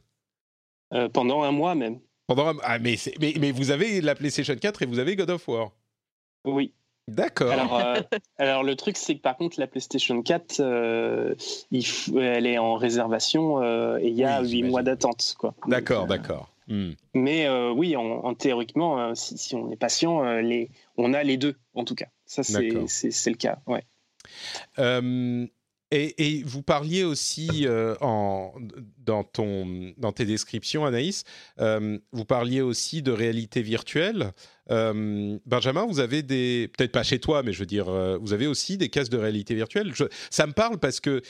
[0.93, 1.99] Euh, Pendant un mois même.
[2.27, 5.47] Pendant Ah, mais, mais, mais vous avez la PlayStation 4 et vous avez God of
[5.47, 5.71] War?
[6.45, 6.73] Oui.
[7.07, 7.51] D'accord.
[7.51, 8.01] Alors, euh,
[8.37, 11.35] alors, le truc, c'est que par contre, la PlayStation 4, euh,
[11.71, 11.85] il
[12.19, 15.35] elle est en réservation euh, et il y a huit 8 mois d'attente.
[15.67, 16.49] D'accord, d'accord.
[16.67, 16.91] Hmm.
[17.13, 21.95] Mais oui, en, théoriquement, si, on est patient, les, on a les deux, en tout
[21.95, 22.07] cas.
[22.25, 23.59] Ça, c'est le cas.
[23.67, 23.83] Ouais.
[25.91, 27.67] Et, vous parliez aussi
[28.01, 28.53] en,
[28.97, 31.23] dans, ton, dans tes descriptions, Anaïs,
[31.57, 34.33] vous parliez aussi de réalité virtuelle.
[34.71, 38.33] Euh, Benjamin, vous avez des, peut-être pas chez toi, mais je veux dire, euh, vous
[38.33, 39.93] avez aussi des cases de réalité virtuelle.
[40.29, 41.21] ça me parle parce que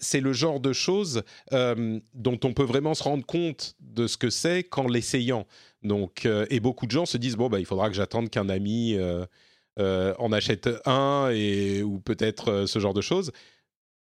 [0.00, 1.22] c'est le genre de choses
[1.52, 5.46] euh, dont on peut vraiment se rendre compte de ce que c'est qu'en l'essayant.
[5.82, 8.98] Donc, et beaucoup de gens se disent bon bah il faudra que j'attende qu'un ami
[9.78, 13.30] en achète un et ou peut-être ce genre de choses.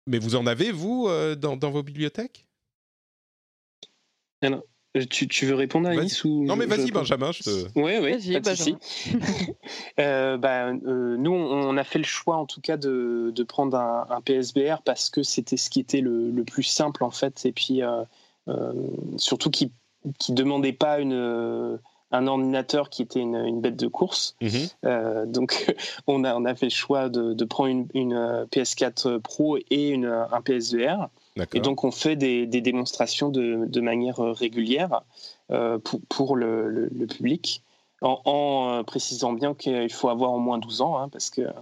[0.07, 1.09] Mais vous en avez vous
[1.39, 2.47] dans, dans, vos bibliothèques?
[4.45, 4.61] Euh,
[5.09, 7.51] tu, veux répondre à Alice ou Non mais vas-y Benjamin, je te...
[7.76, 8.76] Oui, oui, pas de
[10.01, 13.76] euh, bah, euh, nous, on a fait le choix en tout cas de, de prendre
[13.76, 17.53] un, PSBR parce que c'était ce qui était le, le, plus simple en fait et
[17.53, 17.80] puis
[19.16, 19.72] surtout qui
[20.18, 21.78] qui demandait pas une
[22.14, 24.36] un ordinateur qui était une, une bête de course.
[24.43, 25.32] Mhm.
[25.32, 25.74] donc,
[26.07, 29.88] on a, on a fait le choix de, de prendre une, une, PS4 Pro et
[29.88, 31.09] une, un PSVR.
[31.55, 35.03] Et donc, on fait des, démonstrations de, manière euh, régulière
[35.51, 35.78] euh,
[36.09, 37.62] pour, le, public,
[38.03, 41.53] en, euh, précisant bien qu'il faut avoir au moins 12 ans, hein, parce qu'il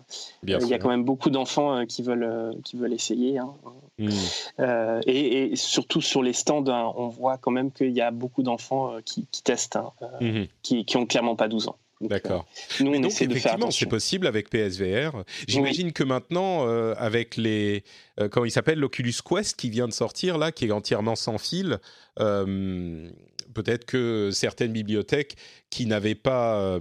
[0.43, 3.39] il y a quand même beaucoup d'enfants qui, veulent, qui veulent essayer.
[3.39, 3.55] Hein.
[3.99, 5.01] Hmm.
[5.07, 8.97] et, surtout sur les stands, hein, on voit quand même qu'il y a beaucoup d'enfants
[9.05, 9.79] qui, testent,
[10.21, 10.47] mhm.
[10.62, 11.77] qui n'ont clairement pas 12 ans.
[12.01, 12.47] D'accord.
[12.81, 13.37] Nous, on essaie de
[13.71, 15.25] c'est possible avec PSVR.
[15.47, 17.85] J'imagine que maintenant, euh, avec les,
[18.19, 21.37] euh, comment il s'appelle, l'Oculus Quest qui vient de sortir là, qui est entièrement sans
[21.37, 21.79] fil,
[22.19, 23.11] euh,
[23.53, 25.37] peut-être que certaines bibliothèques
[25.69, 26.79] qui n'avaient pas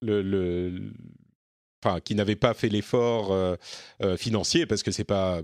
[0.00, 0.92] le,
[1.84, 3.36] enfin, qui n'avaient pas fait l'effort
[4.16, 5.42] financier parce que c'est pas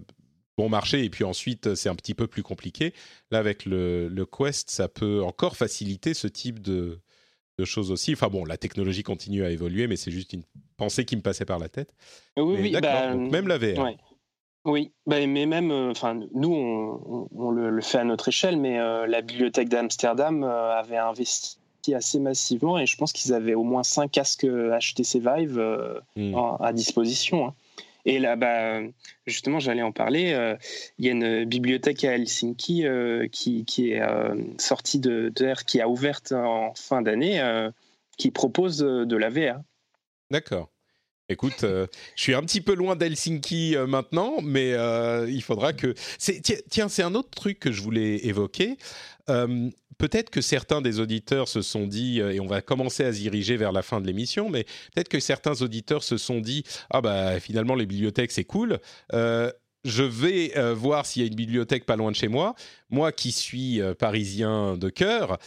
[0.56, 2.94] bon marché et puis ensuite c'est un petit peu plus compliqué.
[3.30, 7.00] Là, avec le, le Quest, ça peut encore faciliter ce type de
[7.58, 8.12] de choses aussi.
[8.12, 10.42] Enfin bon, la technologie continue à évoluer, mais c'est juste une
[10.76, 11.94] pensée qui me passait par la tête.
[12.36, 13.94] Oui, oui, bah, même la VR.
[14.64, 19.06] Oui, bah, mais même, euh, enfin, nous, on, le, fait à notre échelle, mais euh,
[19.06, 21.58] la bibliothèque d'Amsterdam euh, avait investi
[21.94, 25.60] assez massivement et je pense qu'ils avaient au moins 5 casques HTC Vive
[26.16, 26.34] hmm.
[26.60, 27.48] à disposition.
[27.48, 27.54] Hein.
[28.06, 28.80] Et là, bah,
[29.26, 30.32] justement, j'allais en parler.
[30.32, 30.56] Euh,
[30.98, 35.54] il y a une bibliothèque à Helsinki euh, qui, qui, est euh, sortie de, de
[35.66, 37.42] qui a ouverte en fin d'année,
[38.16, 39.60] qui propose de la VR.
[40.30, 40.70] D'accord.
[41.30, 41.88] Écoute, je
[42.22, 44.72] suis un petit peu loin d'Helsinki maintenant, mais
[45.28, 45.94] il faudra que.
[46.70, 48.76] Tiens, c'est un autre truc que je voulais évoquer
[49.98, 53.18] peut-être que certains des auditeurs se sont dit, euh, et on va commencer à se
[53.18, 54.64] diriger vers la fin de l'émission, mais
[54.94, 58.78] peut-être que certains auditeurs se sont dit, ah bah finalement les bibliothèques c'est cool.
[59.12, 59.50] Euh,
[59.84, 62.54] je vais euh, voir s'il y a une bibliothèque pas loin de chez moi.
[62.88, 65.38] Moi qui suis parisien de cœur,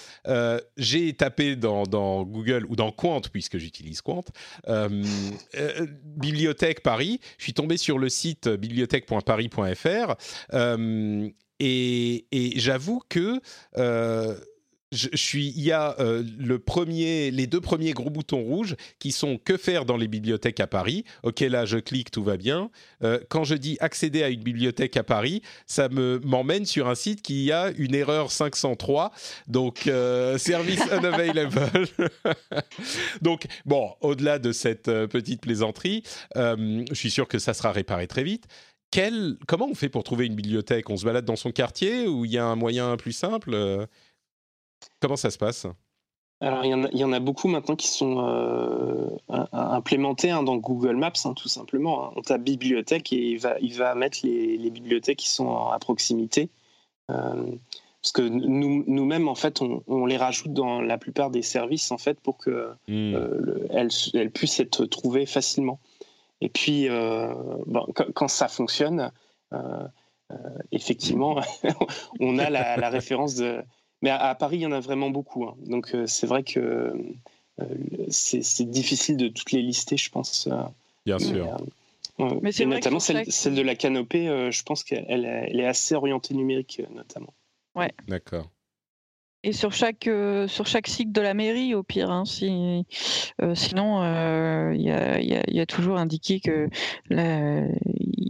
[0.78, 1.86] j'ai tapé dans,
[2.24, 4.26] Google ou dans Quant, puisque j'utilise Quant,
[6.04, 7.20] bibliothèque Paris.
[7.40, 10.16] Je suis tombé sur le site bibliothèque.paris.fr
[11.60, 13.40] et, j'avoue que
[13.78, 14.36] euh,
[14.92, 19.12] je, suis, il y a euh, le premier, les deux premiers gros boutons rouges qui
[19.12, 21.04] sont que faire dans les bibliothèques à Paris.
[21.24, 22.70] Ok, là je clique, tout va bien.
[23.04, 26.96] Euh, quand je dis accéder à une bibliothèque à Paris, ça me m'emmène sur un
[26.96, 29.12] site qui a une erreur 503,
[29.48, 29.80] donc
[30.38, 31.60] service unavailable.
[33.22, 36.04] donc bon, au-delà de cette petite plaisanterie,
[36.36, 38.48] je suis sûr que ça sera réparé très vite
[39.48, 40.90] comment on fait pour trouver une bibliothèque?
[40.90, 43.86] On se balade dans son quartier ou il y a un moyen plus simple euh,
[45.00, 45.68] Comment ça se passe?
[46.40, 49.10] Alors, il y, en a, beaucoup maintenant qui sont euh,
[49.52, 52.06] implémentés hein, dans Google Maps, hein, tout simplement.
[52.06, 52.14] Hein.
[52.16, 56.52] On tape bibliothèque et il va, il va mettre les, bibliothèques qui sont à proximité.
[57.10, 57.56] Euh,
[58.04, 61.98] parce que nous, nous-mêmes, en fait, on, les rajoute dans la plupart des services, en
[61.98, 62.78] fait, pour qu'elles
[64.14, 65.80] elles puissent être trouvées facilement.
[66.42, 69.12] Et puis, bon, quand, ça fonctionne,
[70.72, 71.42] effectivement,
[72.20, 73.62] on a la, référence de.
[74.02, 75.46] Mais à, Paris, il y en a vraiment beaucoup.
[75.46, 75.56] Hein.
[75.66, 76.94] Donc, c'est vrai que
[78.10, 80.48] c'est difficile de toutes les lister, je pense.
[81.06, 81.58] Bien sûr.
[82.42, 87.34] Mais et notamment celle, de la canopée, je pense qu'elle est assez orientée numérique, notamment.
[87.76, 87.92] Ouais.
[88.08, 88.50] D'accord.
[89.48, 92.12] Et sur chaque, euh, sur chaque site de la mairie, au pire.
[92.12, 96.68] Hein, euh, sinon, euh, il y, a, y, a, toujours indiqué que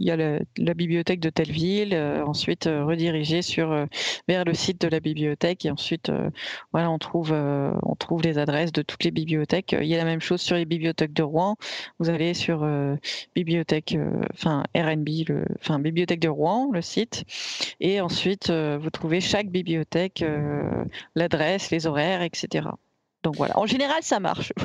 [0.00, 1.94] il y a la, bibliothèque de telle ville,
[2.24, 3.86] ensuite redirigé sur,
[4.28, 6.10] vers le site de la bibliothèque, et ensuite,
[6.72, 9.74] voilà, on trouve, on trouve les adresses de toutes les bibliothèques.
[9.80, 11.56] Il y a la même chose sur les bibliothèques de Rouen.
[11.98, 12.66] Vous allez sur
[13.34, 13.96] bibliothèque,
[14.34, 15.08] enfin RNB,
[15.58, 17.24] enfin bibliothèque de Rouen, le site,
[17.80, 20.24] et ensuite vous trouvez chaque bibliothèque
[21.14, 22.68] l'adresse, les horaires, etc.
[23.24, 24.52] Donc voilà, en général, ça marche.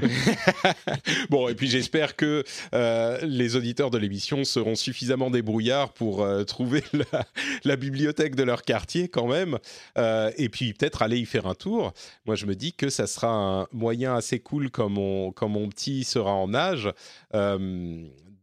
[1.30, 2.44] bon, et puis j'espère que
[2.74, 6.84] euh, les auditeurs de l'émission seront suffisamment débrouillards pour euh, trouver
[7.64, 9.58] la, bibliothèque de leur quartier quand même,
[9.98, 11.94] euh, et puis peut-être aller y faire un tour.
[12.26, 15.68] Moi, je me dis que ça sera un moyen assez cool quand mon, quand mon
[15.70, 16.90] petit sera en âge.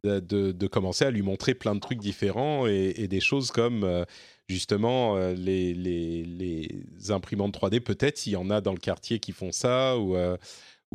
[0.03, 4.07] De, commencer à lui montrer plein de trucs différents et, des choses comme
[4.51, 9.53] justement euh, les, imprimantes 3D, peut-être s'il y en a dans le quartier qui font
[9.53, 10.37] ça, ou, euh,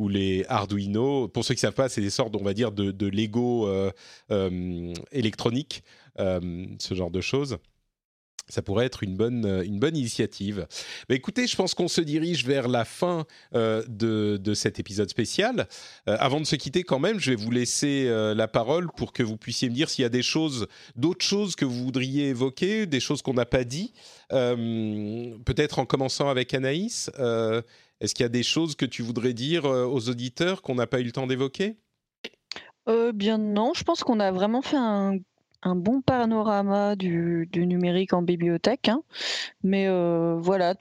[0.08, 1.26] les Arduino.
[1.28, 3.66] Pour ceux qui ne savent pas, c'est des sortes, on va dire, de, de Lego
[3.66, 3.90] euh,
[5.10, 5.82] électronique,
[6.18, 7.58] ce genre de choses
[8.48, 10.66] ça pourrait être une bonne, euh, une bonne initiative.
[11.08, 15.66] Écoutez, je pense qu'on se dirige vers la fin euh, de, de, cet épisode spécial.
[16.08, 19.22] Euh, avant de se quitter quand même, je vais vous laisser la parole pour que
[19.22, 22.86] vous puissiez me dire s'il y a des choses, d'autres choses que vous voudriez évoquer,
[22.86, 23.92] des choses qu'on n'a pas dit.
[24.30, 27.10] Peut-être en commençant avec Anaïs.
[28.00, 31.00] Est-ce qu'il y a des choses que tu voudrais dire aux auditeurs qu'on n'a pas
[31.00, 31.76] eu le temps d'évoquer?
[33.14, 35.18] Bien non, je pense qu'on a vraiment fait un
[35.66, 38.88] un bon panorama du, numérique en bibliothèque.
[38.88, 39.02] Hein.
[39.64, 40.74] Mais euh, voilà,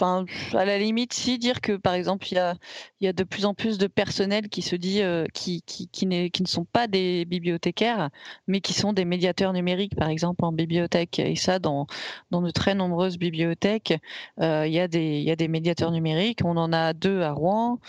[0.00, 2.54] à la limite, si dire que par exemple, il y a,
[3.00, 6.30] y a de plus en plus de personnel qui se dit euh, qui, qui, qui,
[6.30, 8.10] qui, ne sont pas des bibliothécaires,
[8.46, 11.18] mais qui sont des médiateurs numériques, par exemple, en bibliothèque.
[11.18, 11.88] Et ça, dans,
[12.30, 13.94] dans de très nombreuses bibliothèques,
[14.40, 16.40] euh, il, y a des, y a des médiateurs numériques.
[16.44, 17.80] On en a deux à Rouen,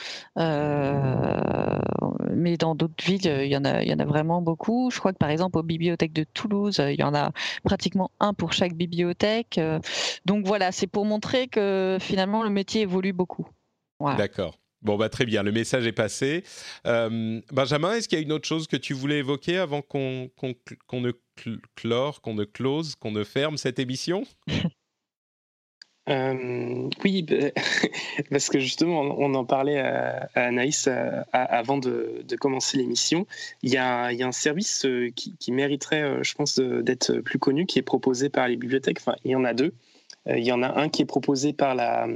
[2.33, 4.89] mais dans d'autres villes, il y, en a, y en a vraiment beaucoup.
[4.91, 6.81] Je crois que par exemple, aux bibliothèques de Toulouse.
[6.89, 7.31] Il y en a
[7.63, 9.57] pratiquement un pour chaque bibliothèque.
[9.57, 9.79] Euh,
[10.25, 13.47] donc voilà, c'est pour montrer que finalement le métier évolue beaucoup.
[14.17, 14.57] D'accord.
[14.81, 16.43] Bon, bah, très bien, le message est passé.
[16.87, 20.31] Euh, Benjamin, est-ce qu'il y a une autre chose que tu voulais évoquer avant qu'on
[20.93, 21.11] ne
[21.75, 24.23] clore, qu'on ne close, qu'on ne ferme cette émission?
[26.11, 27.51] Euh, oui, bah,
[28.29, 33.25] parce que justement, on en parlait à, Anaïs euh, avant de, commencer l'émission.
[33.63, 37.83] Il y, a, un service euh, qui, mériterait, je pense, d'être plus connu, qui est
[37.83, 38.99] proposé par les bibliothèques.
[38.99, 39.73] Enfin, il y en a deux.
[40.27, 42.07] Il y en a un qui est proposé par la,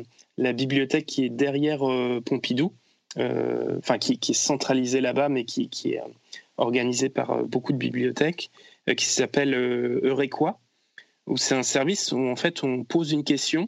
[0.54, 1.80] bibliothèque qui est derrière
[2.24, 2.74] Pompidou,
[3.18, 6.02] enfin, qui, est centralisé là-bas, mais qui, est
[6.58, 8.52] organisé par beaucoup de bibliothèques,
[8.96, 10.60] qui s'appelle Eurequa
[11.36, 13.68] c'est un service où en fait on pose une question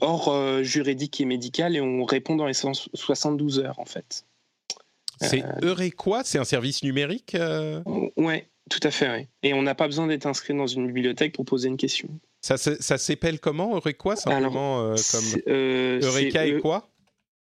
[0.00, 4.24] hors euh, juridique et médical et on répond dans les 72 heures en fait.
[5.20, 7.36] C'est euh, quoi C'est un service numérique
[8.16, 9.28] Ouais, tout à fait.
[9.42, 12.08] Et on n'a pas besoin d'être inscrit dans une bibliothèque pour poser une question.
[12.40, 16.88] Ça, ça s'appelle comment Eurequa Simplement comme Eureka et quoi?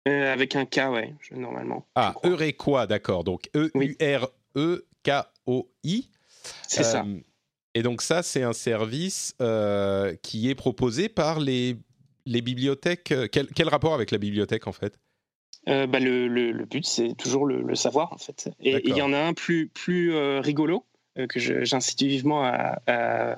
[0.06, 1.86] Avec un K, ouais, normalement.
[1.96, 3.26] Ah, Eurequa, d'accord.
[3.26, 3.90] Donc E-U-R-E-K-O-I.
[6.68, 7.06] C'est ça.
[7.74, 9.36] Et donc ça, c'est un service
[10.22, 11.76] qui est proposé par les
[12.26, 15.00] les bibliothèques, euh, quel, rapport avec la bibliothèque en fait?
[15.68, 18.50] Euh, bah, le, but, c'est toujours le, savoir en fait.
[18.60, 20.86] Et il y en a un plus, plus euh, rigolo
[21.30, 23.38] que j'incite vivement à,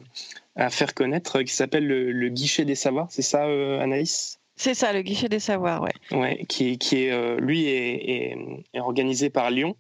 [0.69, 3.07] faire connaître qui s'appelle le, guichet des savoirs.
[3.09, 4.39] C'est ça, Anaïs?
[4.55, 6.17] C'est ça, le guichet des savoirs, ouais.
[6.17, 8.35] Ouais, qui, qui est, lui est,
[8.73, 9.75] organisé par Lyon.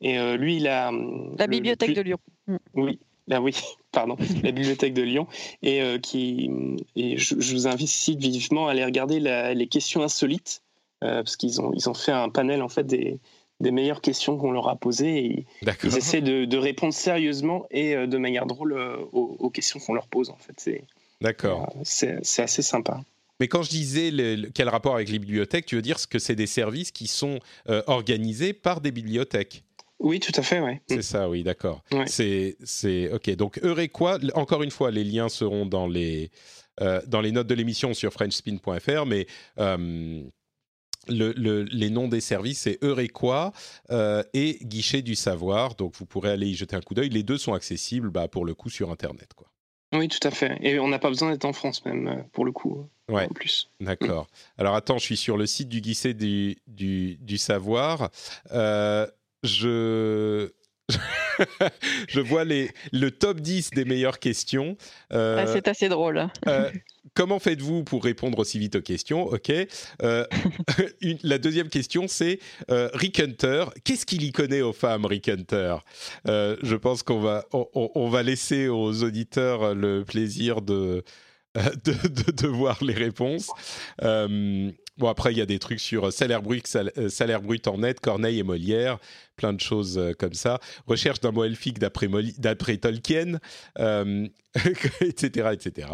[0.00, 0.90] Et lui, il a.
[1.38, 2.18] La bibliothèque de Lyon.
[2.46, 2.56] Mm.
[2.74, 2.98] Oui,
[3.32, 3.54] ben oui,
[3.92, 5.26] pardon, la bibliothèque de Lyon,
[5.62, 6.50] et euh, qui,
[6.96, 10.62] et je, vous invite vivement à aller regarder les questions insolites,
[11.02, 13.18] euh, parce qu'ils ont, ils ont fait un panel en fait des,
[13.60, 15.46] des meilleures questions qu'on leur a posées, et
[15.82, 18.74] ils essaient de, répondre sérieusement et euh, de manière drôle
[19.12, 20.54] aux, questions qu'on leur pose en fait.
[20.58, 20.84] C'est,
[21.22, 21.72] D'accord.
[21.84, 23.00] c'est, assez sympa.
[23.40, 24.12] Mais quand je disais
[24.54, 27.38] quel rapport avec les bibliothèques, tu veux dire que c'est des services qui sont
[27.86, 29.64] organisés par des bibliothèques?
[30.02, 30.78] Oui, tout à fait, oui.
[30.88, 31.82] C'est ça, oui, d'accord.
[32.06, 33.30] C'est, c'est ok.
[33.36, 36.30] Donc Eurequa, encore une fois, les liens seront dans les
[36.80, 39.26] euh, dans les notes de l'émission sur FrenchSpin.fr, mais
[39.58, 40.22] euh,
[41.08, 43.52] les noms des services, c'est Eurequa
[43.90, 45.74] euh, et Guichet du Savoir.
[45.74, 47.08] Donc, vous pourrez aller y jeter un coup d'œil.
[47.08, 49.34] Les deux sont accessibles, bah, pour le coup, sur Internet.
[49.34, 49.48] Quoi.
[49.94, 50.56] Oui, tout à fait.
[50.62, 52.86] Et on n'a pas besoin d'être en France, même, euh, pour le coup.
[53.08, 53.26] Ouais.
[53.26, 53.70] En plus.
[53.80, 54.28] D'accord.
[54.56, 58.10] Alors, attends, je suis sur le site du Guichet du, du, du Savoir.
[59.42, 60.50] Je
[62.08, 64.76] je vois les, le top 10 des meilleures questions.
[65.12, 66.28] Euh, ah, c'est assez drôle.
[66.46, 66.70] Euh,
[67.14, 69.26] comment faites-vous pour répondre aussi vite aux questions?
[69.26, 69.50] Ok.
[70.02, 70.26] Euh,
[71.22, 72.38] la deuxième question, c'est
[72.68, 73.66] Rick Hunter.
[73.84, 75.76] Qu'est-ce qu'il y connaît aux femmes, Rick Hunter?
[76.26, 81.04] Je pense qu'on va, on, va laisser aux auditeurs le plaisir de,
[81.54, 83.50] de, de, voir les réponses.
[84.98, 86.66] Bon, après, il y a des trucs sur salaire brut,
[87.08, 88.98] salaire brut en net, Corneille et Molière,
[89.36, 90.60] plein de choses comme ça.
[90.86, 93.38] Recherche d'un mot elfique d'après, Tolkien,
[95.00, 95.48] etc.
[95.52, 95.88] etc.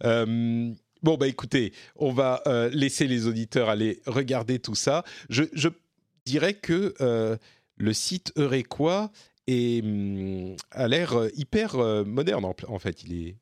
[0.00, 2.42] bon, bah écoutez, on va
[2.72, 5.04] laisser les auditeurs aller regarder tout ça.
[5.28, 5.44] Je,
[6.24, 6.94] dirais que
[7.76, 9.10] le site Eurequois
[9.46, 9.84] est,
[10.70, 11.76] a l'air hyper
[12.06, 13.02] moderne, en fait.
[13.02, 13.36] Il est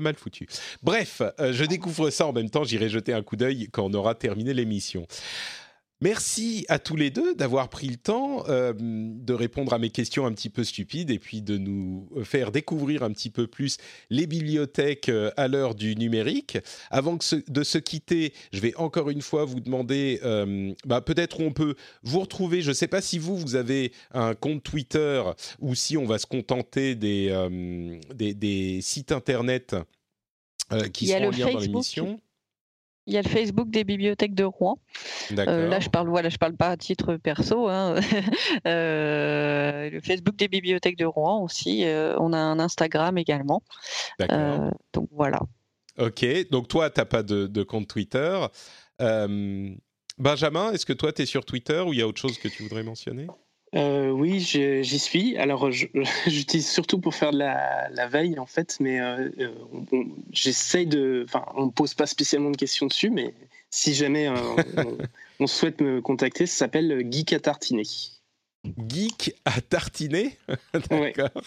[0.00, 0.46] mal foutu.
[0.82, 3.94] Bref, euh, je découvre ça en même temps, j'irai jeter un coup d'œil quand on
[3.94, 5.06] aura terminé l'émission.
[6.02, 10.26] Merci à tous les deux d'avoir pris le temps euh, de répondre à mes questions
[10.26, 13.78] un petit peu stupides et puis de nous faire découvrir un petit peu plus
[14.10, 16.58] les bibliothèques euh, à l'heure du numérique.
[16.90, 21.52] Avant de se quitter, je vais encore une fois vous demander, euh, bah, peut-être on
[21.52, 25.22] peut vous retrouver, je ne sais pas si vous, vous avez un compte Twitter
[25.60, 27.32] ou si on va se contenter des,
[28.14, 29.74] des, sites Internet
[30.92, 32.20] qui sont en lien dans l'émission.
[33.06, 34.78] Il y a le Facebook des bibliothèques de Rouen.
[35.32, 37.68] Euh, là, je parle, voilà, je parle pas à titre perso.
[37.68, 38.00] Hein.
[38.66, 41.84] euh, le Facebook des bibliothèques de Rouen aussi.
[41.84, 43.62] Euh, on a un Instagram également.
[44.92, 45.40] Donc voilà.
[45.98, 46.26] Ok.
[46.50, 48.44] Donc toi, tu n'as pas de, de, compte Twitter.
[50.18, 52.48] Benjamin, est-ce que toi, tu es sur Twitter ou il y a autre chose que
[52.48, 53.26] tu voudrais mentionner?
[53.76, 55.36] Euh, oui, j'y suis.
[55.36, 55.70] Alors,
[56.26, 61.24] j'utilise surtout pour faire de la, veille, en fait, mais euh, euh, j'essaye de.
[61.28, 63.34] Enfin, on ne pose pas spécialement de questions dessus, mais
[63.70, 64.28] si jamais
[65.40, 67.84] on, souhaite me contacter, ça s'appelle Geek à tartiner.
[68.88, 70.38] Geek à tartiner
[70.90, 71.42] D'accord.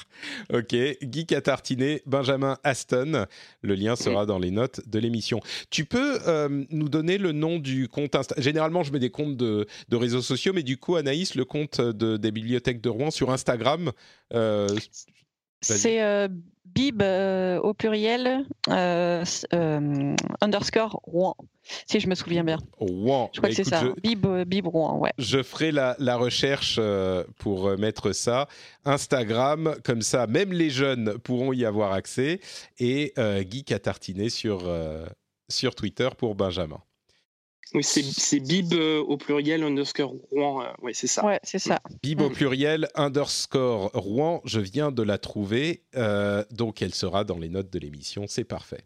[0.53, 3.25] Ok, Geek à tartiner, Benjamin Aston.
[3.61, 5.39] Le lien sera dans les notes de l'émission.
[5.69, 9.37] Tu peux euh, nous donner le nom du compte Instagram Généralement, je mets des comptes
[9.37, 13.91] de, réseaux sociaux, mais du coup, Anaïs, le compte des bibliothèques de Rouen sur Instagram.
[14.33, 14.67] Euh,
[15.61, 16.27] c'est euh,
[16.73, 18.45] Bib au pluriel
[20.41, 21.35] underscore Rouen
[21.85, 22.57] si je me souviens bien.
[22.77, 23.29] Rouen.
[23.33, 23.83] Je crois bah, que c'est ça.
[24.01, 25.11] Bib, euh, Bib Rouen, ouais.
[25.17, 28.47] Je ferai la, la recherche euh, pour euh, mettre ça.
[28.85, 32.39] Instagram, comme ça, même les jeunes pourront y avoir accès.
[32.79, 34.63] Et Geek à tartiner sur,
[35.49, 36.81] sur Twitter pour Benjamin.
[37.73, 40.65] Oui, c'est Bib au pluriel underscore Rouen.
[40.81, 41.25] oui, c'est ça.
[41.25, 41.79] Ouais, c'est ça.
[42.01, 42.33] Bib au mm.
[42.33, 44.41] pluriel underscore Rouen.
[44.45, 45.83] Je viens de la trouver.
[46.51, 48.25] donc, elle sera dans les notes de l'émission.
[48.27, 48.85] C'est parfait.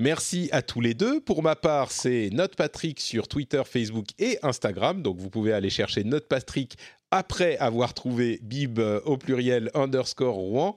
[0.00, 1.20] Merci à tous les deux.
[1.20, 5.02] Pour ma part, c'est Note Patrick sur Twitter, Facebook et Instagram.
[5.02, 6.78] Donc vous pouvez aller chercher Note Patrick
[7.10, 10.76] après avoir trouvé bib euh, au pluriel underscore Rouen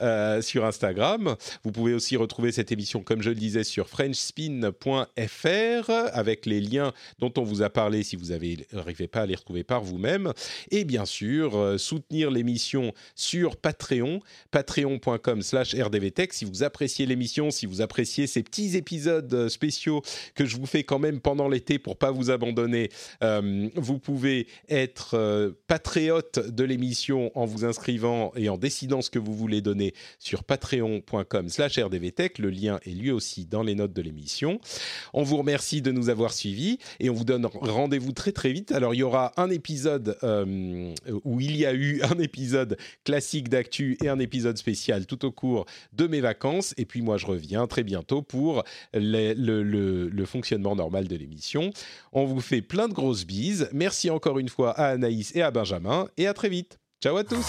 [0.00, 1.36] euh, sur Instagram.
[1.64, 6.92] Vous pouvez aussi retrouver cette émission, comme je le disais, sur frenchspin.fr avec les liens
[7.18, 8.28] dont on vous a parlé si vous
[8.72, 10.32] n'arrivez pas à les retrouver par vous-même.
[10.70, 14.20] Et bien sûr, euh, soutenir l'émission sur Patreon,
[14.50, 16.32] patreon.com slash rdvtech.
[16.32, 20.02] Si vous appréciez l'émission, si vous appréciez ces petits épisodes spéciaux
[20.34, 25.52] que je vous fais quand même pendant l'été pour pas vous abandonner, vous pouvez être
[25.72, 30.44] patriote de l'émission en vous inscrivant et en décidant ce que vous voulez donner sur
[30.44, 32.38] patreon.com slash rdvtech.
[32.38, 34.60] Le lien est lui aussi dans les notes de l'émission.
[35.14, 38.70] On vous remercie de nous avoir suivis et on vous donne rendez-vous très très vite.
[38.70, 40.92] Alors il y aura un épisode euh,
[41.24, 45.30] où il y a eu un épisode classique d'actu et un épisode spécial tout au
[45.30, 45.64] cours
[45.94, 46.74] de mes vacances.
[46.76, 48.62] Et puis moi je reviens très bientôt pour
[48.92, 51.70] le, fonctionnement normal de l'émission.
[52.12, 53.70] On vous fait plein de grosses bises.
[53.72, 56.80] Merci encore une fois à Anaïs et à Benjamin et à très vite.
[57.00, 57.46] Ciao à tous